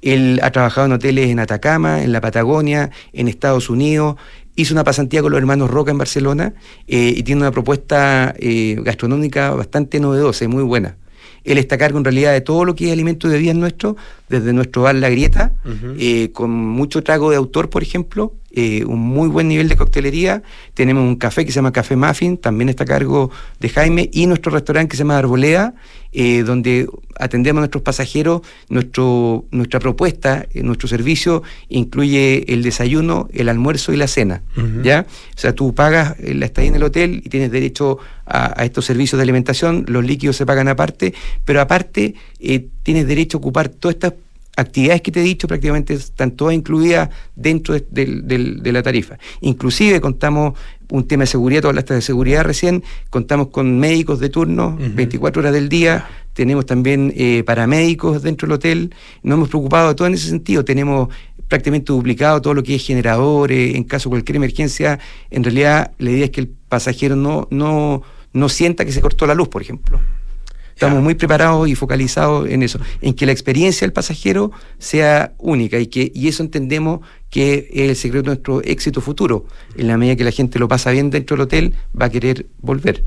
[0.03, 4.17] Él ha trabajado en hoteles en Atacama, en la Patagonia, en Estados Unidos.
[4.61, 6.53] Hizo una pasantía con los hermanos Roca en Barcelona
[6.87, 10.99] eh, y tiene una propuesta eh, gastronómica bastante novedosa y muy buena.
[11.45, 13.97] Él está a cargo en realidad de todo lo que es alimento de vida nuestro,
[14.29, 15.55] desde nuestro bar La Grieta,
[15.99, 20.43] eh, con mucho trago de autor, por ejemplo, eh, un muy buen nivel de coctelería.
[20.75, 24.27] Tenemos un café que se llama Café Muffin, también está a cargo de Jaime, y
[24.27, 25.75] nuestro restaurante que se llama Arboleda,
[26.13, 28.43] eh, donde atendemos a nuestros pasajeros.
[28.69, 34.43] Nuestro, nuestra propuesta, nuestro servicio incluye el desayuno, el almuerzo y la cena.
[34.83, 35.07] ¿ya?
[35.37, 39.19] O sea, tú pagas la estadía en el hotel y tienes derecho a, estos servicios
[39.19, 42.15] de alimentación, los líquidos se pagan aparte, pero aparte
[42.83, 44.15] tienes derecho a ocupar todas estas
[44.61, 49.19] actividades que te he dicho prácticamente están todas incluidas dentro de, la tarifa.
[49.41, 50.59] Inclusive contamos
[50.91, 55.41] un tema de seguridad, tú hablaste de seguridad recién, contamos con médicos de turno 24
[55.41, 60.09] horas del día, tenemos también eh, paramédicos dentro del hotel, nos hemos preocupado de todo
[60.09, 61.09] en ese sentido, tenemos
[61.49, 64.99] prácticamente duplicado todo lo que es generadores, en caso de cualquier emergencia,
[65.31, 69.27] en realidad la idea es que el pasajero no, no, no sienta que se cortó
[69.27, 70.01] la luz, por ejemplo.
[70.81, 75.79] Estamos muy preparados y focalizados en eso, en que la experiencia del pasajero sea única
[75.79, 79.45] y que y eso entendemos que es el secreto de nuestro éxito futuro.
[79.77, 82.47] En la medida que la gente lo pasa bien dentro del hotel, va a querer
[82.63, 83.05] volver.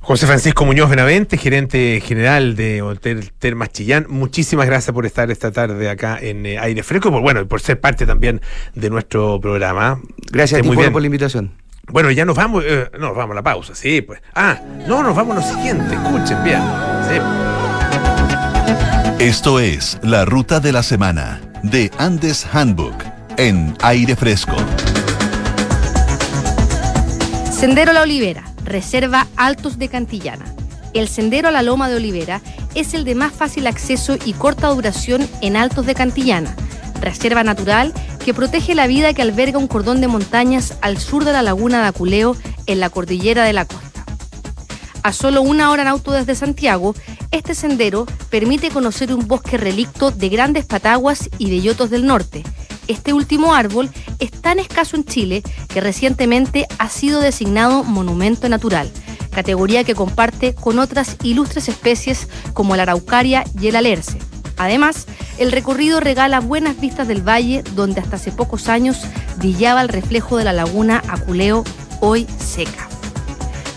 [0.00, 5.52] José Francisco Muñoz Benavente, gerente general de Hotel Termas Chillán, muchísimas gracias por estar esta
[5.52, 8.40] tarde acá en eh, Aire Fresco y por, bueno, por ser parte también
[8.74, 10.00] de nuestro programa.
[10.32, 11.52] Gracias a ti por la invitación.
[11.92, 14.20] Bueno, ya nos vamos, eh, nos vamos a la pausa, sí, pues.
[14.34, 16.60] Ah, no, nos vamos a lo siguiente, escuchen bien.
[19.20, 22.96] Esto es La Ruta de la Semana de Andes Handbook
[23.36, 24.56] en aire fresco.
[27.50, 30.44] Sendero La Olivera, Reserva Altos de Cantillana.
[30.92, 32.40] El sendero a la Loma de Olivera
[32.74, 36.54] es el de más fácil acceso y corta duración en Altos de Cantillana
[37.00, 37.92] reserva natural
[38.26, 41.80] que protege la vida que alberga un cordón de montañas al sur de la laguna
[41.80, 42.36] de Aculeo,
[42.66, 44.04] en la cordillera de la costa.
[45.04, 46.96] A solo una hora en auto desde Santiago,
[47.30, 52.42] este sendero permite conocer un bosque relicto de grandes pataguas y bellotos del norte.
[52.88, 58.90] Este último árbol es tan escaso en Chile que recientemente ha sido designado monumento natural,
[59.30, 64.18] categoría que comparte con otras ilustres especies como la araucaria y el alerce.
[64.56, 65.06] Además,
[65.38, 68.98] el recorrido regala buenas vistas del valle donde hasta hace pocos años
[69.36, 71.64] brillaba el reflejo de la laguna Aculeo,
[72.00, 72.88] hoy seca.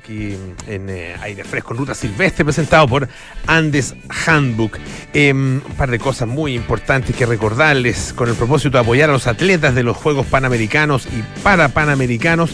[0.07, 3.09] aquí en eh, Aire Fresco, en Ruta Silvestre, presentado por
[3.45, 3.93] Andes
[4.25, 4.77] Handbook.
[5.13, 9.13] Em, un par de cosas muy importantes que recordarles con el propósito de apoyar a
[9.13, 12.51] los atletas de los Juegos Panamericanos y Parapanamericanos,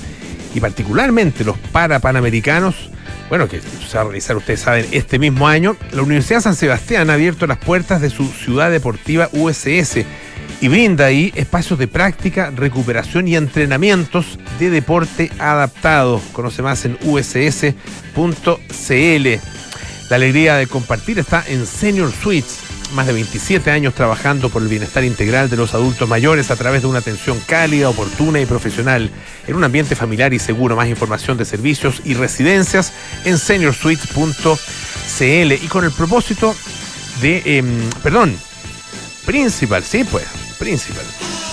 [0.56, 2.89] y particularmente los Parapanamericanos.
[3.30, 5.78] Bueno, que se va a realizar, ustedes saben, este mismo año.
[5.91, 10.06] La Universidad San Sebastián ha abierto las puertas de su ciudad deportiva USS
[10.64, 16.22] y brinda ahí espacios de práctica, recuperación y entrenamientos de deporte adaptado.
[16.32, 17.76] Conoce más en uss.cl.
[20.09, 22.59] La alegría de compartir está en Senior Suites.
[22.93, 26.84] Más de 27 años trabajando por el bienestar integral de los adultos mayores a través
[26.84, 29.11] de una atención cálida, oportuna y profesional
[29.45, 30.78] en un ambiente familiar y seguro.
[30.78, 32.93] Más información de servicios y residencias
[33.26, 36.55] en seniorsuites.cl y con el propósito
[37.22, 37.64] de, eh,
[38.01, 38.34] perdón,
[39.26, 40.24] principal, sí, pues,
[40.60, 41.06] Principal.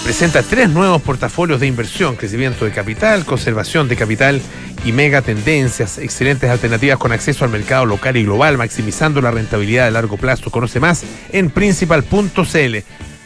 [0.04, 4.40] Presenta tres nuevos portafolios de inversión, crecimiento de capital, conservación de capital
[4.84, 9.86] y mega tendencias, excelentes alternativas con acceso al mercado local y global, maximizando la rentabilidad
[9.86, 10.50] a largo plazo.
[10.50, 12.76] Conoce más en principal.cl.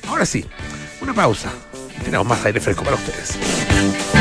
[0.08, 0.44] Ahora sí,
[1.00, 1.52] una pausa.
[2.04, 4.13] Tenemos más aire fresco para ustedes.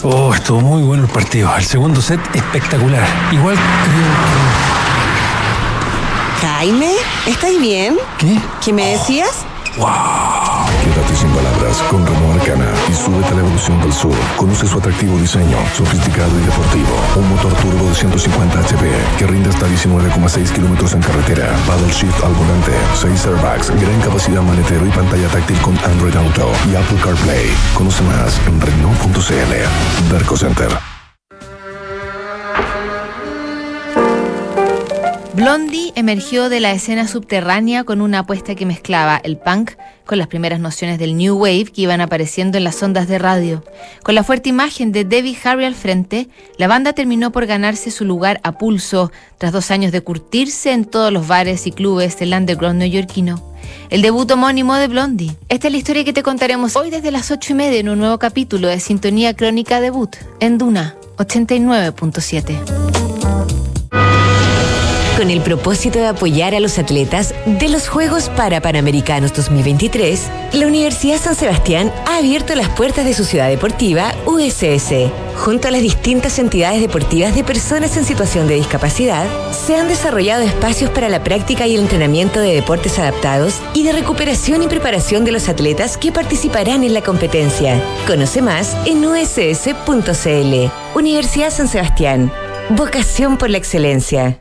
[0.03, 1.53] Oh, estuvo muy bueno el partido.
[1.55, 3.05] El segundo set espectacular.
[3.31, 4.05] Igual creo
[6.39, 6.47] que...
[6.47, 6.95] Jaime,
[7.27, 7.97] ¿estás bien?
[8.17, 8.39] ¿Qué?
[8.63, 9.45] ¿Qué me decías?
[9.77, 10.40] ¡Wow!
[11.01, 14.13] Quédate sin palabras con Renault Arcana y súbete a la evolución del sur.
[14.37, 16.93] Conoce su atractivo diseño, sofisticado y deportivo.
[17.15, 21.55] Un motor turbo de 150 HP que rinde hasta 19,6 kilómetros en carretera.
[21.65, 26.51] Paddle shift al volante, 6 airbags, gran capacidad maletero y pantalla táctil con Android Auto
[26.71, 27.49] y Apple CarPlay.
[27.73, 30.11] Conoce más en Renault.cl.
[30.13, 31.00] Darko Center.
[35.33, 39.71] Blondie emergió de la escena subterránea con una apuesta que mezclaba el punk
[40.05, 43.63] con las primeras nociones del new wave que iban apareciendo en las ondas de radio.
[44.03, 46.27] Con la fuerte imagen de Debbie Harry al frente,
[46.57, 50.83] la banda terminó por ganarse su lugar a pulso tras dos años de curtirse en
[50.83, 53.53] todos los bares y clubes del underground neoyorquino.
[53.89, 55.37] El debut homónimo de Blondie.
[55.47, 57.99] Esta es la historia que te contaremos hoy desde las ocho y media en un
[57.99, 63.10] nuevo capítulo de Sintonía Crónica Debut en Duna 89.7
[65.21, 70.65] con el propósito de apoyar a los atletas de los Juegos para Panamericanos 2023, la
[70.65, 75.11] Universidad San Sebastián ha abierto las puertas de su ciudad deportiva USS.
[75.35, 80.41] Junto a las distintas entidades deportivas de personas en situación de discapacidad, se han desarrollado
[80.41, 85.23] espacios para la práctica y el entrenamiento de deportes adaptados y de recuperación y preparación
[85.23, 87.79] de los atletas que participarán en la competencia.
[88.07, 90.71] Conoce más en uss.cl.
[90.95, 92.33] Universidad San Sebastián.
[92.71, 94.40] Vocación por la excelencia.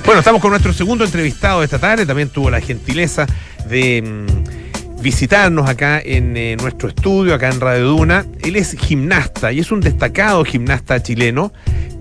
[0.05, 3.25] Bueno, estamos con nuestro segundo entrevistado de esta tarde, también tuvo la gentileza
[3.67, 8.25] de mm, visitarnos acá en eh, nuestro estudio, acá en Radio Duna.
[8.43, 11.51] Él es gimnasta y es un destacado gimnasta chileno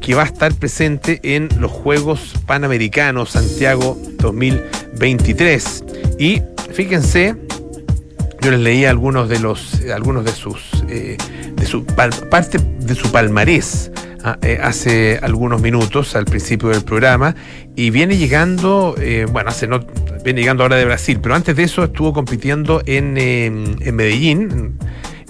[0.01, 5.85] que va a estar presente en los Juegos Panamericanos Santiago 2023.
[6.19, 6.43] Y
[6.75, 7.37] fíjense,
[8.43, 10.61] yo les leí algunos de los, algunos de sus,
[10.91, 11.17] eh,
[11.57, 13.91] de su parte de su palmarés
[14.41, 17.35] eh, hace algunos minutos al principio del programa
[17.77, 19.81] y viene llegando, eh, bueno, hace no,
[20.25, 24.79] viene llegando ahora de Brasil, pero antes de eso estuvo compitiendo en, em, en Medellín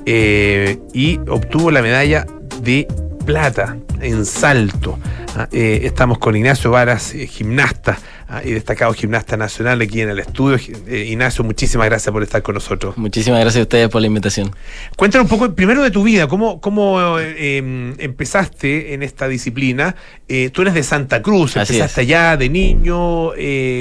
[0.07, 2.25] eh, y obtuvo la medalla
[2.63, 2.87] de
[3.27, 4.97] plata en salto.
[5.37, 10.59] Ah, estamos con Ignacio Varas, gimnasta Ah, y destacado gimnasta nacional aquí en el estudio.
[10.87, 12.97] Eh, Ignacio, muchísimas gracias por estar con nosotros.
[12.97, 14.51] Muchísimas gracias a ustedes por la invitación.
[14.97, 19.95] Cuéntanos un poco primero de tu vida, cómo, cómo eh, em, empezaste en esta disciplina.
[20.27, 23.33] Eh, tú eres de Santa Cruz, empezaste allá de niño,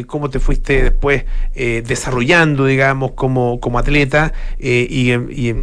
[0.07, 1.23] cómo te fuiste después
[1.55, 5.53] desarrollando, digamos, como, como atleta y,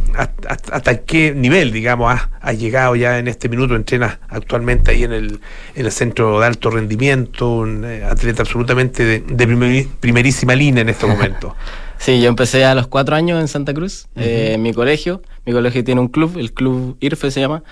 [0.47, 5.39] hasta, qué nivel, digamos, has, llegado ya en este minuto, entrenas actualmente ahí en el,
[5.75, 11.55] en el centro de alto rendimiento, un atleta absolutamente de, primerísima línea en este momento.
[11.97, 15.21] sí, yo empecé a los cuatro años en Santa Cruz, eh, en mi colegio.
[15.45, 17.63] Mi colegio tiene un club, el club IRFE se llama.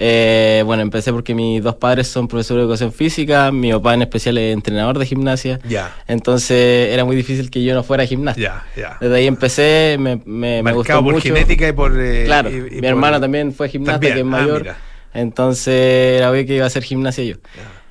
[0.00, 4.02] Eh, bueno, empecé porque mis dos padres son profesores de educación física, mi papá en
[4.02, 5.58] especial es entrenador de gimnasia.
[5.68, 5.92] Ya.
[6.06, 8.40] Entonces era muy difícil que yo no fuera gimnasta.
[8.40, 8.96] Ya, ya.
[9.00, 12.00] Desde ahí empecé, me, me, me gustó por genética y por...
[12.00, 14.76] Eh, claro, mi hermana también fue gimnasta, que es ah, mayor.
[15.12, 17.36] entonces era obvio que iba a hacer gimnasia yo.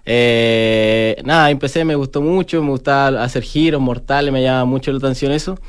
[0.09, 4.99] Eh, nada, empecé, me gustó mucho, me gustaba hacer giros mortales, me llamaba mucho la
[4.99, 5.59] atención eso.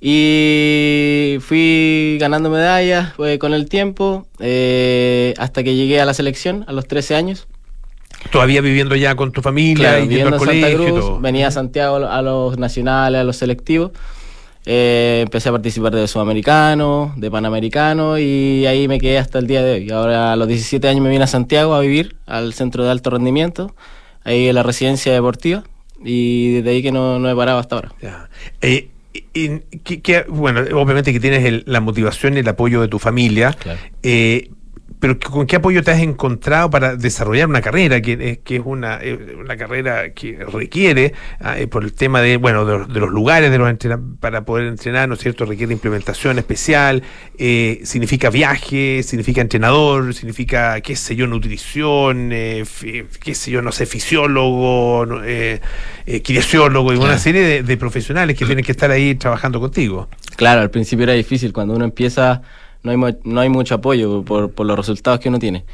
[0.00, 6.64] Y fui ganando medallas pues, con el tiempo, eh, hasta que llegué a la selección
[6.66, 7.46] a los 13 años.
[8.32, 10.00] ¿Todavía viviendo ya con tu familia?
[10.00, 13.92] y viviendo en Santa Cruz, venía a Santiago a los nacionales, a los selectivos.
[14.68, 19.62] Eh, empecé a participar de Sudamericano, de Panamericano y ahí me quedé hasta el día
[19.62, 19.90] de hoy.
[19.90, 23.10] Ahora a los 17 años me vine a Santiago a vivir al centro de alto
[23.10, 23.76] rendimiento,
[24.24, 25.62] ahí en la residencia deportiva
[26.04, 27.92] y desde ahí que no, no he parado hasta ahora.
[28.60, 28.88] Eh,
[29.32, 29.50] y,
[30.28, 33.78] bueno, obviamente que tienes la motivación y el apoyo de tu familia, claro.
[34.02, 34.50] eh,
[34.98, 38.62] pero ¿con qué apoyo te has encontrado para desarrollar una carrera que, eh, que es
[38.64, 43.10] una, eh, una, carrera que requiere, ah, eh, por el tema de, bueno, de, los
[43.10, 43.66] lugares de los
[44.20, 45.44] para poder entrenar, ¿no es cierto?
[45.44, 47.02] Requiere implementación especial,
[47.36, 55.06] significa viaje, significa entrenador, significa, qué sé yo, nutrición, qué sé yo, no sé, fisiólogo,
[56.22, 60.08] kinesiólogo y una serie de profesionales que tienen que estar ahí trabajando contigo.
[60.36, 62.42] Claro, al principio era difícil, cuando uno empieza
[62.86, 65.64] no hay, no hay mucho apoyo por, por los resultados que uno tiene.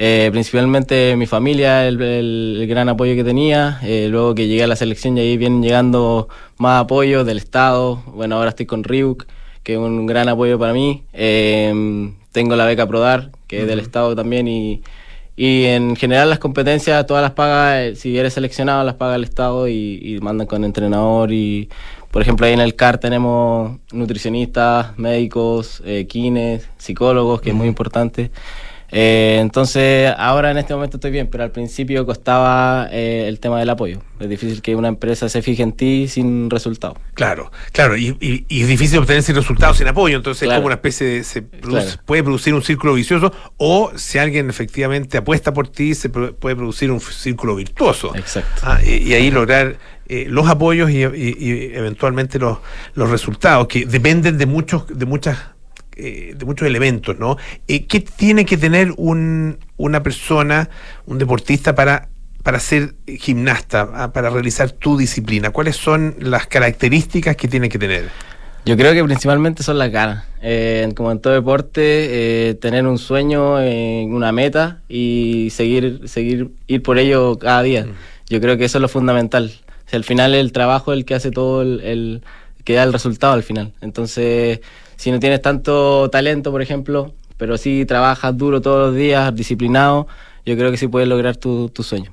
[0.00, 4.68] Eh, principalmente mi familia, el, el, gran apoyo que tenía, eh, luego que llegué a
[4.68, 9.26] la selección y ahí vienen llegando más apoyo del Estado, bueno, ahora estoy con Ryuk,
[9.64, 13.80] que es un gran apoyo para mí, eh, tengo la beca Prodar, que es del
[13.80, 14.82] Estado también, y,
[15.38, 19.68] y en general las competencias, todas las paga, si eres seleccionado, las paga el Estado
[19.68, 21.68] y, y mandan con entrenador y
[22.10, 27.68] por ejemplo, ahí en el CAR tenemos nutricionistas, médicos, eh, kines, psicólogos, que es muy
[27.68, 28.30] importante.
[28.90, 33.58] Eh, entonces, ahora en este momento estoy bien, pero al principio costaba eh, el tema
[33.58, 34.00] del apoyo.
[34.18, 36.96] Es difícil que una empresa se fije en ti sin resultado.
[37.14, 41.06] Claro, claro, y, es difícil obtener ese resultado sin apoyo, entonces es como una especie
[41.06, 41.24] de.
[41.24, 46.56] Se puede producir un círculo vicioso, o si alguien efectivamente apuesta por ti, se puede
[46.56, 48.14] producir un círculo virtuoso.
[48.16, 48.62] Exacto.
[48.64, 49.76] Ah, y, ahí lograr
[50.08, 52.58] eh, los apoyos y, eventualmente los,
[52.94, 55.38] los resultados, que dependen de muchos, de muchas
[55.98, 57.36] eh, de muchos elementos, ¿no?
[57.66, 60.70] Eh, ¿Qué tiene que tener un, una persona,
[61.06, 62.08] un deportista para
[62.44, 65.50] para ser gimnasta, ah, para realizar tu disciplina?
[65.50, 68.08] ¿Cuáles son las características que tiene que tener?
[68.64, 70.24] Yo creo que principalmente son las ganas.
[70.40, 76.98] Eh, como en todo deporte, tener un sueño, una meta y seguir, seguir, ir por
[76.98, 77.84] ello cada día.
[77.84, 77.92] Mm.
[78.30, 79.52] Yo creo que eso es lo fundamental
[79.96, 82.22] al final el trabajo es el que hace todo el,
[82.64, 83.72] que da el resultado al final.
[83.80, 84.60] Entonces,
[84.98, 90.08] si no tienes tanto talento, por ejemplo, pero sí trabajas duro todos los días, disciplinado,
[90.44, 92.12] yo creo que sí puedes lograr tu, tu sueño.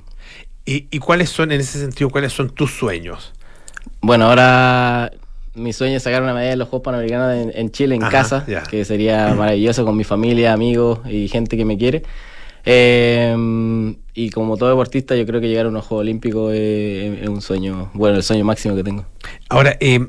[0.64, 3.32] ¿Y, y cuáles son, en ese sentido, cuáles son tus sueños?
[4.00, 5.10] Bueno, ahora
[5.54, 8.12] mi sueño es sacar una medalla de los Juegos Panamericanos en, en Chile, en Ajá,
[8.12, 8.62] casa, ya.
[8.62, 12.02] que sería maravilloso con mi familia, amigos y gente que me quiere.
[12.64, 17.28] Eh, y como todo deportista, yo creo que llegar a unos Juegos Olímpicos es, es
[17.28, 19.06] un sueño, bueno, el sueño máximo que tengo.
[19.48, 20.06] Ahora, eh,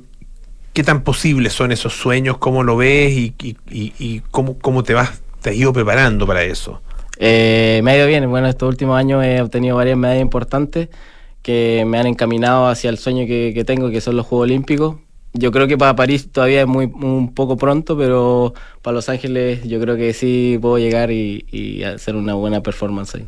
[0.77, 2.37] ¿qué tan posibles son esos sueños?
[2.37, 6.83] ¿Cómo lo ves y, cómo, cómo te vas, te has ido preparando para eso?
[7.17, 8.29] Eh, me ha ido bien.
[8.29, 10.89] Bueno, estos últimos años he obtenido varias medallas importantes
[11.41, 14.97] que me han encaminado hacia el sueño que, que tengo, que son los Juegos Olímpicos.
[15.33, 18.53] Yo creo que para París todavía es muy un poco pronto, pero
[18.83, 23.15] para Los Ángeles yo creo que sí puedo llegar y, y hacer una buena performance
[23.15, 23.27] ahí.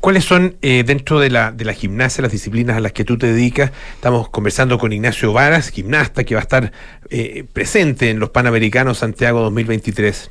[0.00, 3.18] ¿Cuáles son eh, dentro de la, de la gimnasia las disciplinas a las que tú
[3.18, 3.70] te dedicas?
[3.94, 6.72] Estamos conversando con Ignacio Varas, gimnasta que va a estar
[7.10, 10.30] eh, presente en los Panamericanos Santiago 2023.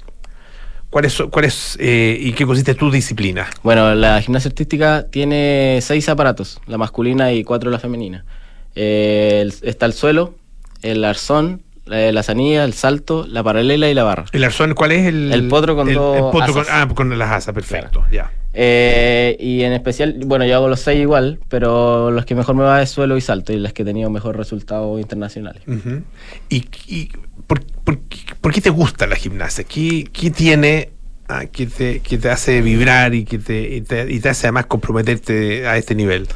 [0.90, 3.48] ¿Cuáles son, cuáles, eh, y qué consiste tu disciplina?
[3.62, 8.26] Bueno, la gimnasia artística tiene seis aparatos, la masculina y cuatro la femenina.
[8.74, 10.34] Eh, el- está el suelo,
[10.82, 14.26] el arzón, la zanilla, el salto, la paralela y la barra.
[14.32, 15.06] ¿El arzón cuál es?
[15.06, 16.74] El, El potro con el- dos potro con, asas.
[16.76, 18.32] ah, con las asas, perfecto, ya.
[18.54, 22.64] Eh, y en especial, bueno, yo hago los seis igual, pero los que mejor me
[22.64, 25.62] va es suelo y salto, y las que he tenido mejor resultados internacionales.
[26.50, 27.10] ¿Y, y
[27.46, 29.64] por, por qué- por qué te gusta la gimnasia?
[29.66, 30.90] ¿Qué, qué tiene
[31.28, 34.48] ah, que, te, que te hace vibrar y que te, y te, y te hace
[34.48, 36.28] además comprometerte a este nivel?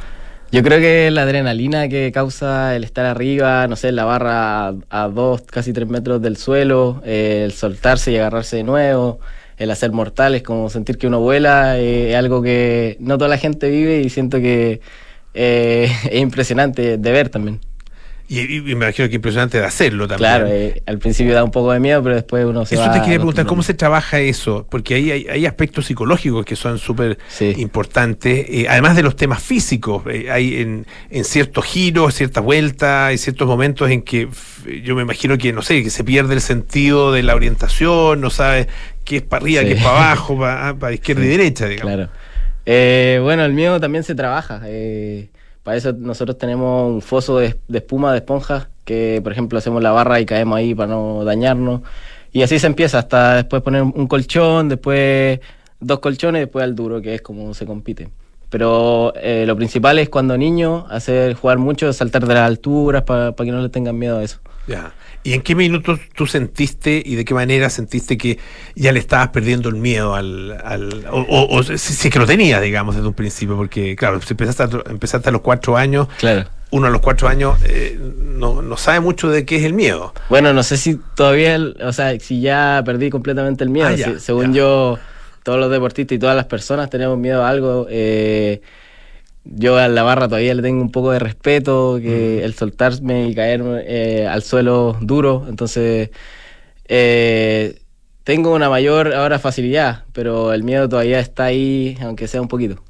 [0.52, 4.74] Yo creo que la adrenalina que causa el estar arriba, no sé, la barra a,
[4.90, 9.18] a dos, casi tres metros del suelo, eh, el soltarse y agarrarse de nuevo,
[9.56, 13.38] el hacer mortales, como sentir que uno vuela, eh, es algo que no toda la
[13.38, 14.80] gente vive y siento que
[15.34, 17.60] eh, es impresionante de ver también.
[18.26, 20.30] Y, y me imagino que impresionante de hacerlo también.
[20.30, 22.92] Claro, eh, al principio da un poco de miedo, pero después uno se Eso va
[22.92, 24.66] te quería preguntar, ¿cómo se trabaja eso?
[24.70, 27.18] Porque ahí hay, hay aspectos psicológicos que son súper
[27.58, 30.02] importantes, eh, además de los temas físicos.
[30.10, 34.28] eh, hay en, en ciertos giros, ciertas vueltas, hay ciertos momentos en que
[34.82, 38.30] yo me imagino que, no sé, que se pierde el sentido de la orientación, no
[38.30, 38.68] sabe
[39.04, 39.68] qué es para arriba, Sí.
[39.68, 41.94] qué es para abajo, para, para izquierda y derecha, digamos.
[41.94, 42.10] Claro.
[42.66, 44.62] Eh, bueno, el miedo también se trabaja.
[44.64, 45.28] eh,
[45.64, 49.90] para eso nosotros tenemos un foso de, espuma, de esponjas, que por ejemplo hacemos la
[49.90, 51.80] barra y caemos ahí para no dañarnos.
[52.32, 55.40] Y así se empieza, hasta después poner un colchón, después
[55.80, 58.10] dos colchones, después al duro, que es como se compite.
[58.50, 63.32] Pero eh, lo principal es cuando niño, hacer jugar mucho, saltar de las alturas para
[63.34, 64.40] que no le tengan miedo a eso.
[64.66, 64.92] Ya.
[65.22, 68.38] ¿Y en qué minutos tú sentiste y de qué manera sentiste que
[68.74, 70.52] ya le estabas perdiendo el miedo al...
[70.64, 73.56] al o, o- o si, si es que lo tenías, digamos, desde un principio?
[73.56, 76.46] Porque, claro, si empezaste a, empezaste a los cuatro años, Claro.
[76.70, 80.12] uno a los cuatro años eh, no, no sabe mucho de qué es el miedo.
[80.28, 83.88] Bueno, no sé si todavía, el- o sea, si ya perdí completamente el miedo.
[83.88, 84.98] Ah, ya, Si- según yo,
[85.42, 87.86] todos los deportistas y todas las personas tenemos miedo a algo.
[87.88, 88.60] eh,
[89.44, 92.44] yo a la barra todavía le tengo un poco de respeto, que Mm.
[92.44, 95.46] el soltarme y caer eh, al suelo duro.
[95.48, 96.10] Entonces,
[96.88, 97.78] eh,
[98.24, 102.82] tengo una mayor ahora facilidad, pero el miedo todavía está ahí, aunque sea un poquito.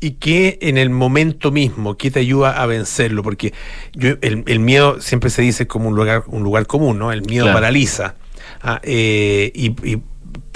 [0.00, 3.24] ¿Y qué en el momento mismo, qué te ayuda a vencerlo?
[3.24, 3.52] Porque
[3.94, 7.10] yo, el, el miedo siempre se dice como un lugar, un lugar común, ¿no?
[7.10, 7.56] El miedo Claro.
[7.56, 8.14] paraliza.
[8.62, 10.00] Ah, eh, y, y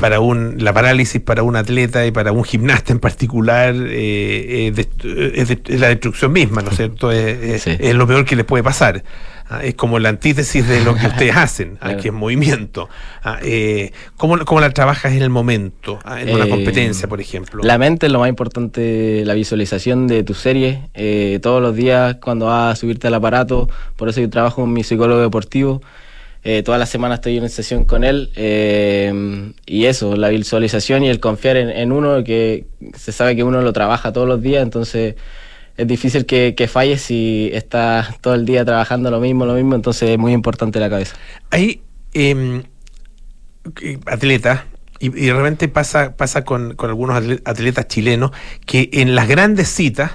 [0.03, 4.77] para un, la parálisis para un atleta y para un gimnasta en particular eh, es,
[4.77, 7.11] dest- es dest- es la destrucción misma, ¿no es cierto?
[7.11, 9.03] Es, es- es lo peor que les puede pasar.
[9.49, 12.01] Ah, es como la antítesis de lo que ustedes hacen, ah, Claro.
[12.03, 12.89] que es movimiento.
[13.23, 17.63] Ah, eh, ¿cómo, cómo la trabajas en el momento, en una Eh, competencia, por ejemplo?
[17.63, 22.17] La mente es lo más importante, la visualización de tu serie, eh, todos los días
[22.23, 25.83] cuando vas a subirte al aparato, por eso yo trabajo con mi psicólogo deportivo,
[26.45, 31.09] eh, todas las semanas estoy en sesión con él, eh, y eso, la visualización y
[31.09, 32.67] el confiar en, uno, que
[32.97, 35.15] se sabe que uno lo trabaja todos los días, entonces
[35.77, 39.75] es difícil que, que falles si estás todo el día trabajando lo mismo, lo mismo,
[39.75, 41.17] entonces es muy importante la cabeza.
[41.51, 41.83] Hay
[42.13, 42.63] eh,
[43.81, 44.63] eh, atletas,
[44.99, 45.33] y, y de
[45.69, 48.33] pasa, pasa con, algunos atle- atletas chilenos,
[48.67, 50.13] que en las grandes citas,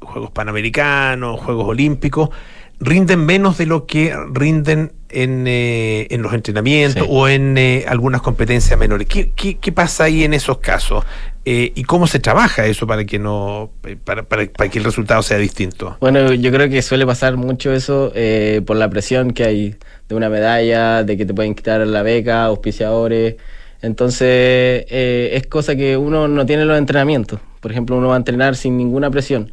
[0.00, 2.30] Juegos Panamericanos, Juegos Olímpicos,
[2.78, 7.08] rinden menos de lo que rinden en, eh, en los entrenamientos Sí.
[7.10, 9.06] o en eh, algunas competencias menores.
[9.08, 11.04] ¿Qué, qué, qué pasa ahí en esos casos?
[11.46, 14.84] Eh, ¿Y cómo se trabaja eso para que no eh, para, para, para que el
[14.84, 15.96] resultado sea distinto?
[16.00, 19.76] Bueno, yo creo que suele pasar mucho eso eh, por la presión que hay
[20.08, 23.36] de una medalla, de que te pueden quitar la beca, auspiciadores.
[23.82, 27.40] Entonces, eh, es cosa que uno no tiene en los entrenamientos.
[27.60, 29.52] Por ejemplo, uno va a entrenar sin ninguna presión,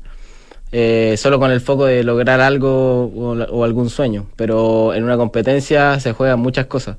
[0.71, 4.27] eh, solo con el foco de lograr algo o, o algún sueño.
[4.35, 6.97] Pero en una competencia se juegan muchas cosas.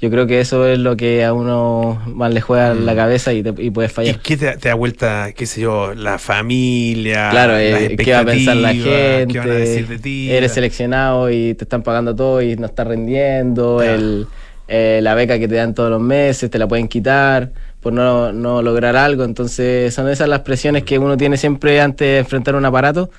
[0.00, 3.32] yo creo que eso es lo que a uno más le juega en la cabeza
[3.32, 4.20] y, te, y puedes ¿Y fallar.
[4.20, 7.30] qué te, te da vuelta, qué sé yo, la familia?
[7.30, 9.26] Claro, eh, qué va a pensar la gente.
[9.32, 10.30] ¿Qué van a decir de ti?
[10.30, 13.82] Eres seleccionado y te están pagando todo y no estás rendiendo.
[13.82, 14.28] El,
[14.68, 18.32] eh, la beca que te dan todos los meses te la pueden quitar por no,
[18.32, 19.24] no lograr algo.
[19.24, 23.10] Entonces, son esas las presiones que uno tiene siempre antes de enfrentar un aparato.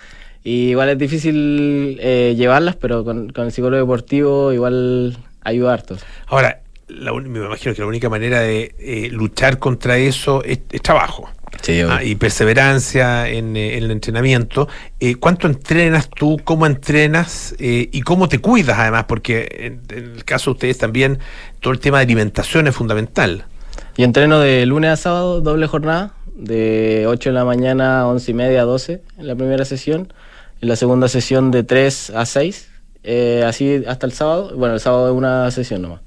[0.43, 5.97] Y igual es difícil eh, llevarlas, pero con, con el psicólogo deportivo igual ayuda harto.
[6.27, 10.59] Ahora, la un- me imagino que la única manera de eh, luchar contra eso es,
[10.71, 11.29] es trabajo.
[11.61, 14.69] Sí, Ah, y perseverancia en, eh, en el entrenamiento.
[14.99, 16.39] Eh, ¿Cuánto entrenas tú?
[16.43, 17.53] ¿Cómo entrenas?
[17.59, 19.05] Eh, ¿Y cómo te cuidas además?
[19.09, 21.19] Porque en, en el caso de ustedes también
[21.59, 23.43] todo el tema de alimentación es fundamental.
[23.97, 28.31] Y entreno de lunes a sábado, doble jornada, de 8 de la mañana a 11
[28.31, 30.13] y media a 12 en la primera sesión.
[30.61, 32.69] En la segunda sesión de 3 a 6,
[33.03, 34.51] eh, así hasta el sábado.
[34.55, 36.01] Bueno, el sábado es una sesión nomás.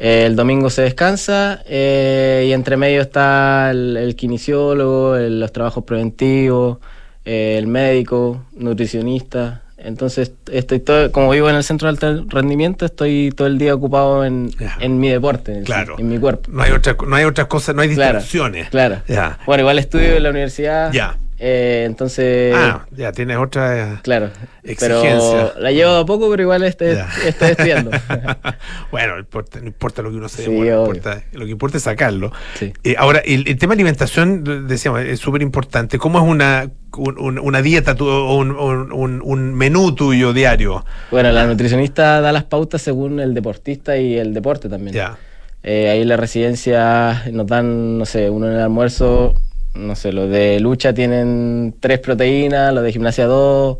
[0.00, 5.52] Eh, el domingo se descansa eh, y entre medio está el, el kinesiólogo, el- los
[5.52, 6.78] trabajos preventivos,
[7.24, 9.62] eh, el médico, nutricionista.
[9.80, 13.74] Entonces, estoy todo, como vivo en el centro de alto rendimiento, estoy todo el día
[13.74, 14.50] ocupado en,
[14.80, 15.94] en mi deporte, en, el- Claro.
[15.98, 16.50] en mi cuerpo.
[16.52, 18.68] No hay otra, no hay otras cosas, no hay distracciones.
[18.70, 19.02] Claro.
[19.46, 20.92] Bueno, igual estudio en la universidad.
[20.92, 21.16] Ya.
[21.38, 22.54] Eh, entonces.
[22.56, 23.94] Ah, ya tienes otra.
[23.94, 24.30] eh, Claro.
[24.64, 25.52] exigencia.
[25.54, 27.08] Pero la llevo a poco, pero igual estoy, Ya.
[27.26, 27.90] estoy estudiando.
[28.90, 30.94] bueno, no importa, no importa lo que uno se Sí, demora, obvio.
[30.94, 32.32] importa- lo que importa es sacarlo.
[32.58, 32.72] Sí.
[32.84, 35.98] Eh, ahora, el, el tema de alimentación, decíamos, es súper importante.
[35.98, 40.84] ¿Cómo es una, un- un- una dieta o un, un- un- un menú tuyo diario?
[41.10, 44.94] Bueno, la nutricionista da las pautas según el deportista y el deporte también.
[44.94, 45.16] Ya.
[45.62, 49.34] Eh, ahí en la residencia nos dan, no sé, uno en el almuerzo,
[49.78, 53.78] no sé, los de lucha tienen tres proteínas, los de gimnasia dos,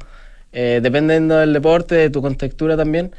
[0.52, 3.12] eh, dependiendo del deporte, de tu contextura también.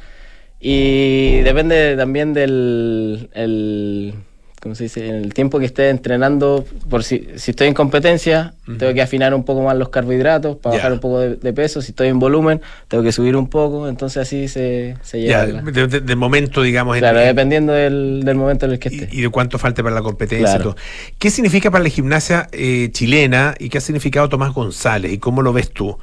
[0.60, 4.14] Y depende también del el,
[4.60, 5.08] ¿cómo se dice?
[5.08, 6.64] el tiempo que esté entrenando.
[6.88, 10.76] Por si, si estoy en competencia, tengo que afinar un poco más los carbohidratos para
[10.76, 11.80] bajar un poco de, de peso.
[11.82, 13.88] Si estoy en volumen, tengo que subir un poco.
[13.88, 16.96] Entonces así se, se la- de- de- del momento, digamos.
[16.96, 19.08] en- Claro, en- dependiendo del, del momento en el que esté.
[19.10, 20.60] y de cuánto falte para la competencia Claro.
[20.60, 20.76] y todo.
[21.18, 25.42] ¿Qué significa para la gimnasia eh, chilena y qué ha significado Tomás González y cómo
[25.42, 25.98] lo ves tú?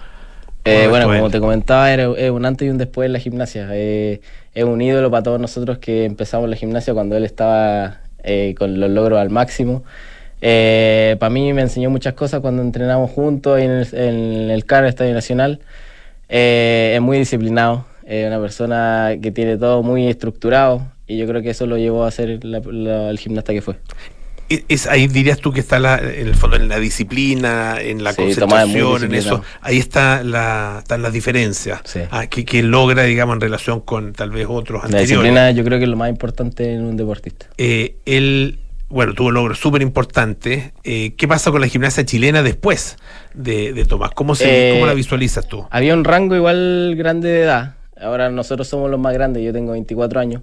[0.65, 3.19] Eh, ¿Cómo bueno, como te comentaba, era, es un antes y un después en la
[3.19, 3.69] gimnasia.
[3.71, 4.19] Eh,
[4.53, 8.79] es un ídolo para todos nosotros que empezamos la gimnasia cuando él estaba eh, con
[8.79, 9.83] los logros al máximo.
[10.39, 15.13] para mí me enseñó muchas cosas cuando entrenamos juntos en el, en el CAR, Estadio
[15.13, 15.59] Nacional.
[16.29, 21.41] Eh, es muy disciplinado, es una persona que tiene todo muy estructurado y yo creo
[21.41, 23.75] que eso lo llevó a ser la- el gimnasta que fue.
[24.49, 28.11] Es, ahí dirías tú que está la, en el fondo en la disciplina, en la
[28.13, 29.43] Sí, concentración, en eso.
[29.61, 31.99] Ahí está la, están las diferencias Sí.
[32.11, 35.09] ah, que, que logra, digamos, en relación con tal vez otros La anteriores.
[35.09, 37.47] disciplina yo creo que es lo más importante en un deportista.
[37.57, 40.71] Eh, él, bueno, tuvo logros súper importantes.
[40.85, 42.95] Eh, ¿Qué pasa con la gimnasia chilena después
[43.33, 44.11] de, de Tomás?
[44.11, 45.67] ¿Cómo, se, Eh, ¿Cómo la visualizas tú?
[45.71, 47.75] Había un rango igual grande de edad.
[47.99, 50.41] Ahora nosotros somos los más grandes, yo tengo 24 años.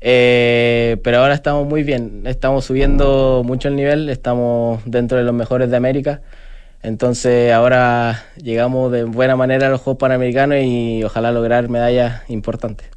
[0.00, 5.34] Eh, pero ahora estamos muy bien, estamos subiendo mucho el nivel, estamos dentro de los
[5.34, 6.22] mejores de América.
[6.82, 12.88] Entonces ahora llegamos de buena manera a los Juegos Panamericanos y ojalá lograr medallas importantes.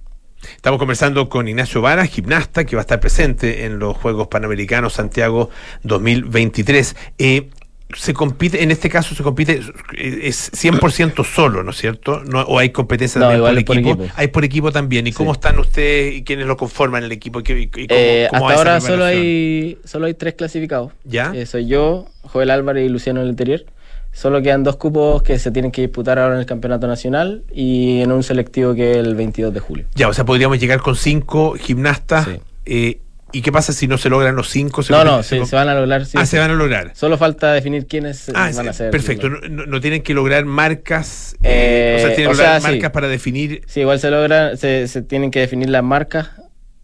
[0.55, 4.93] Estamos conversando con Ignacio Vara, gimnasta, que va a estar presente en los Juegos Panamericanos
[4.93, 5.49] Santiago
[5.83, 6.95] 2023.
[7.17, 7.49] Eh,
[7.95, 9.61] se compite, en este caso se compite,
[9.97, 12.21] eh, es 100% solo, ¿no es cierto?
[12.23, 14.05] No, ¿O hay competencia No, también igual por equipo?
[14.15, 15.07] Hay por equipo también.
[15.07, 17.39] ¿Y cómo están ustedes y quiénes lo conforman el equipo?
[17.39, 20.91] ¿Y, qué- y cómo- Eh, cómo hasta ahora solo hay, solo hay tres clasificados.
[21.03, 21.31] ¿Ya?
[21.35, 23.65] Eh, soy yo, Joel Álvarez y Luciano Leterier.
[24.11, 28.01] Solo quedan dos cupos que se tienen que disputar ahora en el Campeonato Nacional y
[28.01, 29.85] en un selectivo que es el 22 de julio.
[29.95, 32.25] Ya, o sea, podríamos llegar con cinco gimnastas.
[32.25, 32.31] Sí.
[32.65, 32.99] eh,
[33.33, 34.83] ¿Y qué pasa si no se logran los cinco?
[34.83, 36.05] ¿Se No, no, se, se van a lograr.
[36.05, 36.91] sí, ah, se van a lograr.
[36.95, 38.91] Solo falta definir quiénes Ah, van a ser.
[38.91, 39.27] perfecto.
[39.29, 41.35] No, no- no tienen que lograr marcas.
[41.43, 42.73] eh, Eh, o sea, tienen que lograr sea, sí.
[42.75, 43.61] marcas para definir.
[43.67, 46.29] Sí, igual se logra, se, se tienen que definir las marcas,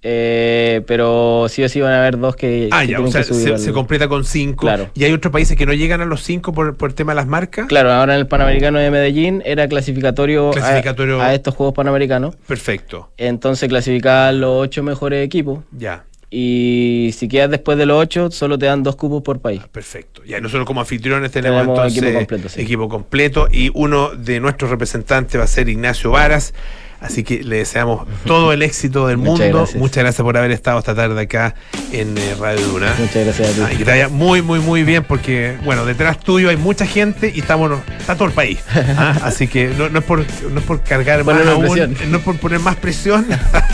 [0.01, 3.23] eh, pero sí o sí van a haber dos que, Ah, que ya, o sea,
[3.23, 4.61] se, al- se completa con cinco.
[4.61, 4.89] Claro.
[4.95, 7.17] Y hay otros países que no llegan a los cinco por, por el tema de
[7.17, 7.67] las marcas.
[7.67, 11.21] Claro, ahora en el Panamericano de Medellín era clasificatorio, a- Clasificatorio.
[11.21, 12.35] A, estos Juegos Panamericanos.
[12.47, 13.11] Perfecto.
[13.17, 18.57] Entonces clasificaban los ocho mejores equipos Ya, y si quedas después de los ocho solo
[18.57, 19.61] te dan dos cupos por país.
[19.71, 20.23] perfecto.
[20.25, 22.61] Ya nosotros como anfitriones tenemos, Tenemos entonces equipo completo, sí.
[22.61, 26.53] equipo completo y uno de nuestros representantes va a ser Ignacio Varas.
[27.01, 29.57] Así que le deseamos todo el éxito del Muchas mundo.
[29.59, 29.79] gracias.
[29.79, 31.55] Muchas gracias por haber estado esta tarde acá
[31.93, 32.93] en eh, Radio Duna.
[32.99, 33.77] Muchas gracias a Ah, ti.
[33.77, 37.39] que te vaya muy, muy, muy bien, porque, bueno, detrás tuyo hay mucha gente y
[37.39, 38.59] estamos, está todo el país.
[38.97, 39.15] ¿ah?
[39.23, 41.95] Así que no, no es por, no es por cargar más aún, presión.
[42.09, 43.25] no es por poner más presión,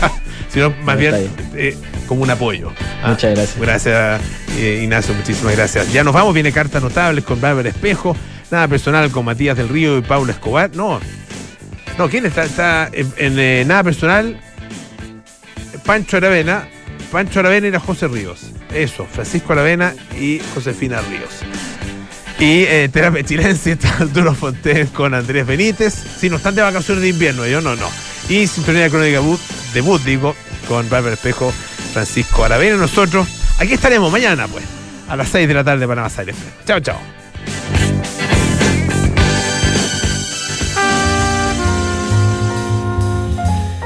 [0.48, 2.70] sino más No, bien está eh, como un apoyo.
[3.02, 3.58] Ah, Muchas gracias.
[3.60, 4.20] Gracias,
[4.56, 5.92] eh, Ignacio, muchísimas gracias.
[5.92, 8.16] Ya nos vamos, viene Cartas Notables con Bárbara Espejo,
[8.52, 10.70] nada personal con Matías del Río y Pablo Escobar.
[10.76, 11.00] No,
[11.98, 12.44] no, ¿quién está?
[12.44, 14.38] Está en, eh, nada personal,
[15.84, 16.68] Pancho Aravena,
[17.10, 18.50] Pancho Aravena la José Ríos.
[18.72, 21.30] Eso, Francisco Aravena y Josefina Ríos.
[22.38, 24.36] Y eh, Terapia Chilense está Arturo
[24.92, 25.94] con Andrés Benítez.
[25.94, 27.88] Si no están de vacaciones de invierno, yo no, no.
[28.28, 29.40] Y Sintonía Crónica Boot,
[29.72, 30.34] debut, digo,
[30.68, 31.52] con Bárbara Espejo,
[31.92, 33.26] Francisco Aravena nosotros.
[33.58, 34.64] Aquí estaremos mañana, pues,
[35.08, 36.34] a las 6 de la tarde para más aire.
[36.66, 37.15] Chao, chao.